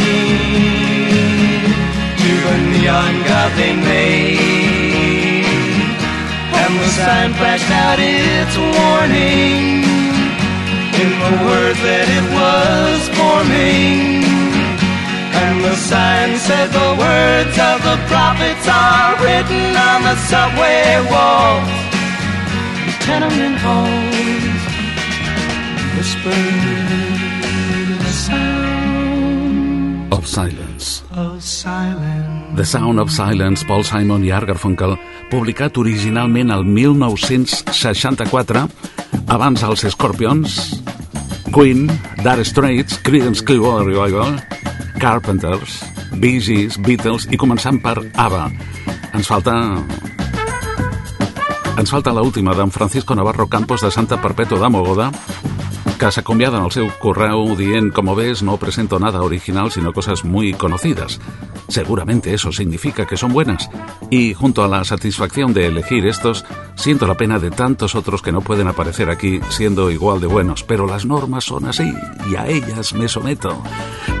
to 2.22 2.30
the 2.44 2.56
neon 2.72 3.14
god 3.24 3.50
they 3.56 3.74
made. 3.74 5.44
And 6.60 6.72
the 6.80 6.88
sign 6.88 7.30
flashed 7.34 7.70
out 7.70 7.98
its 7.98 8.56
warning 8.56 9.84
in 11.00 11.10
the 11.24 11.32
words 11.44 11.80
that 11.80 12.08
it 12.18 12.26
was 12.36 13.08
forming. 13.16 14.29
And 15.60 15.68
the 15.68 15.76
sign 15.76 16.32
said 16.38 16.72
the 16.72 16.94
words 16.96 17.58
of 17.60 17.82
the 17.84 17.96
prophets 18.08 18.64
are 18.66 19.12
written 19.20 19.76
on 19.76 20.02
the 20.08 20.16
subway 20.16 21.04
walls, 21.12 21.68
the 22.86 22.92
tenement 23.04 23.58
halls, 23.60 24.64
whispered 25.96 27.98
the 28.00 28.08
sound 28.08 30.08
Of 30.14 30.26
Silence. 30.26 31.02
of 31.12 31.42
silence. 31.42 32.56
The 32.56 32.64
Sound 32.64 32.98
of 32.98 33.10
Silence, 33.10 33.62
Paul 33.64 33.84
Simon 33.84 34.24
i 34.24 34.30
Garfunkel, 34.30 34.98
publicat 35.30 35.76
originalment 35.76 36.50
el 36.50 36.64
1964, 36.64 38.68
abans 39.28 39.62
els 39.62 39.80
Scorpions, 39.92 40.80
Queen, 41.52 41.86
Dire 42.24 42.44
Straits, 42.44 42.98
Creedence 43.02 43.44
Clearwater 43.44 43.84
Revival, 43.84 44.40
Carpenters, 45.00 45.80
Bee 46.20 46.40
Gees, 46.44 46.76
Beatles 46.76 47.24
i 47.32 47.38
començant 47.40 47.80
per 47.80 47.96
ABBA. 48.12 48.42
Ens 49.16 49.30
falta... 49.30 49.54
Ens 51.80 51.88
falta 51.88 52.12
l'última 52.12 52.52
d'en 52.52 52.68
Francisco 52.74 53.16
Navarro 53.16 53.48
Campos 53.48 53.80
de 53.80 53.90
Santa 53.90 54.20
Perpetua 54.20 54.60
de 54.60 54.68
Mogoda, 54.68 55.08
que 55.96 56.10
s'acomiada 56.12 56.60
en 56.60 56.68
el 56.68 56.74
seu 56.76 56.90
correu 57.00 57.56
dient, 57.56 57.88
como 57.96 58.12
ves, 58.14 58.44
no 58.44 58.58
presento 58.60 59.00
nada 59.00 59.24
original, 59.24 59.72
sino 59.72 59.94
cosas 59.96 60.22
muy 60.24 60.52
conocidas. 60.52 61.18
Seguramente 61.70 62.34
eso 62.34 62.52
significa 62.52 63.06
que 63.06 63.16
son 63.16 63.32
buenas. 63.32 63.70
Y 64.10 64.34
junto 64.34 64.64
a 64.64 64.68
la 64.68 64.84
satisfacción 64.84 65.54
de 65.54 65.66
elegir 65.66 66.04
estos, 66.06 66.44
siento 66.74 67.06
la 67.06 67.16
pena 67.16 67.38
de 67.38 67.50
tantos 67.50 67.94
otros 67.94 68.22
que 68.22 68.32
no 68.32 68.40
pueden 68.40 68.66
aparecer 68.66 69.08
aquí 69.08 69.40
siendo 69.50 69.90
igual 69.90 70.20
de 70.20 70.26
buenos. 70.26 70.64
Pero 70.64 70.86
las 70.86 71.06
normas 71.06 71.44
son 71.44 71.66
así 71.66 71.90
y 72.28 72.34
a 72.34 72.48
ellas 72.48 72.92
me 72.92 73.08
someto. 73.08 73.62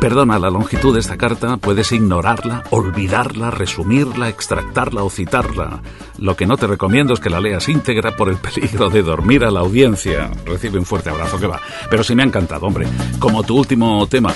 Perdona 0.00 0.38
la 0.38 0.48
longitud 0.48 0.94
de 0.94 1.00
esta 1.00 1.18
carta, 1.18 1.56
puedes 1.56 1.92
ignorarla, 1.92 2.62
olvidarla, 2.70 3.50
resumirla, 3.50 4.28
extractarla 4.28 5.02
o 5.02 5.10
citarla. 5.10 5.82
Lo 6.18 6.36
que 6.36 6.46
no 6.46 6.56
te 6.56 6.66
recomiendo 6.66 7.14
es 7.14 7.20
que 7.20 7.30
la 7.30 7.40
leas 7.40 7.68
íntegra 7.68 8.16
por 8.16 8.28
el 8.28 8.36
peligro 8.36 8.90
de 8.90 9.02
dormir 9.02 9.44
a 9.44 9.50
la 9.50 9.60
audiencia. 9.60 10.30
Recibe 10.46 10.78
un 10.78 10.86
fuerte 10.86 11.10
abrazo 11.10 11.38
que 11.38 11.46
va. 11.46 11.60
Però 11.90 12.04
sí 12.06 12.14
m'ha 12.14 12.22
encantat, 12.22 12.62
hombre. 12.62 12.86
Com 13.18 13.34
tu 13.42 13.58
último 13.58 14.06
tema. 14.06 14.30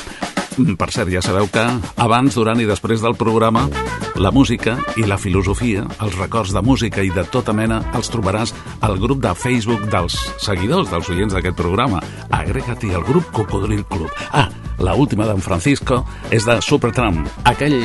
Per 0.54 0.90
cert, 0.94 1.10
ja 1.10 1.22
sabeu 1.24 1.48
que 1.50 1.62
abans, 1.98 2.34
durant 2.38 2.60
i 2.62 2.66
després 2.68 3.02
del 3.02 3.16
programa, 3.18 3.64
la 4.22 4.30
música 4.30 4.76
i 5.00 5.06
la 5.08 5.18
filosofia, 5.18 5.82
els 6.04 6.14
records 6.14 6.52
de 6.54 6.62
música 6.62 7.02
i 7.02 7.10
de 7.10 7.24
tota 7.26 7.52
mena, 7.56 7.80
els 7.98 8.10
trobaràs 8.12 8.54
al 8.86 9.00
grup 9.02 9.18
de 9.24 9.32
Facebook 9.34 9.88
dels 9.90 10.14
seguidors, 10.42 10.92
dels 10.92 11.10
oients 11.10 11.34
d'aquest 11.34 11.58
programa. 11.58 12.02
Agrega-t'hi 12.30 12.94
al 12.94 13.02
grup 13.08 13.32
Cocodril 13.34 13.82
Club. 13.90 14.12
Ah, 14.30 14.46
la 14.78 14.94
última 14.94 15.26
d'en 15.26 15.42
Francisco 15.42 16.04
és 16.30 16.46
de 16.46 16.60
Supertramp, 16.62 17.24
aquell 17.50 17.76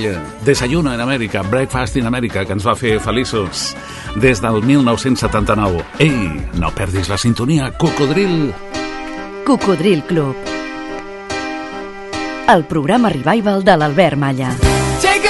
desayuno 0.46 0.94
en 0.94 1.02
Amèrica, 1.02 1.42
breakfast 1.50 1.98
in 1.98 2.10
Amèrica, 2.10 2.46
que 2.46 2.54
ens 2.54 2.70
va 2.70 2.78
fer 2.78 3.00
feliços 3.02 3.74
des 4.22 4.42
del 4.46 4.62
1979. 4.62 5.84
Ei, 6.06 6.14
no 6.62 6.70
perdis 6.78 7.10
la 7.10 7.18
sintonia, 7.18 7.74
Cocodril! 7.82 8.54
Cocodril 9.50 10.06
Club. 10.06 10.69
El 12.50 12.64
programa 12.66 13.10
revival 13.14 13.64
de 13.64 13.76
l'Albert 13.78 14.18
Malla. 14.18 14.50
Take 15.04 15.29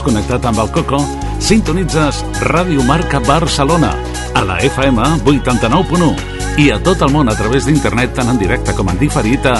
Has 0.00 0.06
connectat 0.06 0.46
amb 0.48 0.56
el 0.62 0.70
Coco? 0.72 0.96
Sintonitzes 1.44 2.22
Ràdio 2.46 2.80
Marca 2.88 3.18
Barcelona 3.20 3.90
a 4.32 4.42
la 4.48 4.56
FM 4.64 5.04
89.1 5.28 6.56
i 6.62 6.70
a 6.72 6.78
tot 6.80 7.04
el 7.04 7.12
món 7.12 7.28
a 7.28 7.34
través 7.36 7.68
d'internet 7.68 8.14
tant 8.16 8.32
en 8.32 8.40
directe 8.40 8.72
com 8.78 8.88
en 8.88 8.96
diferit 8.96 9.44
a 9.44 9.58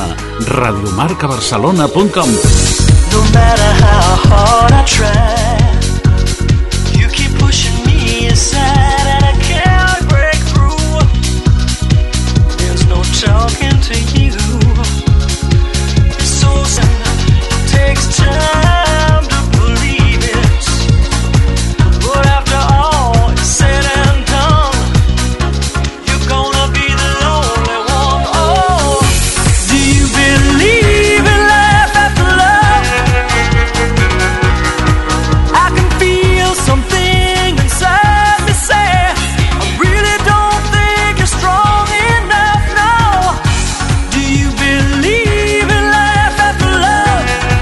radiomarcabarcelona.com 0.49 2.33
No 3.13 3.21
matter 3.37 3.73
how 3.85 4.17
hard 4.31 4.81
I 4.81 4.83
try, 4.89 5.40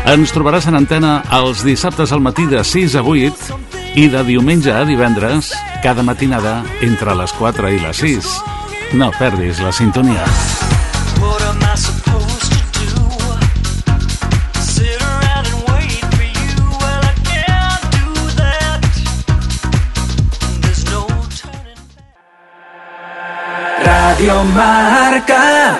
Ens 0.08 0.30
trobaràs 0.32 0.64
en 0.70 0.76
antena 0.78 1.18
els 1.36 1.60
dissabtes 1.66 2.14
al 2.16 2.22
matí 2.24 2.46
de 2.48 2.62
6 2.64 2.94
a 2.96 3.02
8 3.04 3.56
i 4.00 4.06
de 4.08 4.22
diumenge 4.24 4.72
a 4.72 4.86
divendres 4.88 5.50
cada 5.84 6.00
matinada 6.00 6.62
entre 6.80 7.12
les 7.18 7.34
4 7.36 7.68
i 7.76 7.82
les 7.82 8.00
6. 8.00 8.30
No 8.96 9.10
perdis 9.18 9.60
la 9.60 9.68
sintonia. 9.68 10.24
Radio 23.84 24.44
Marca. 24.56 25.77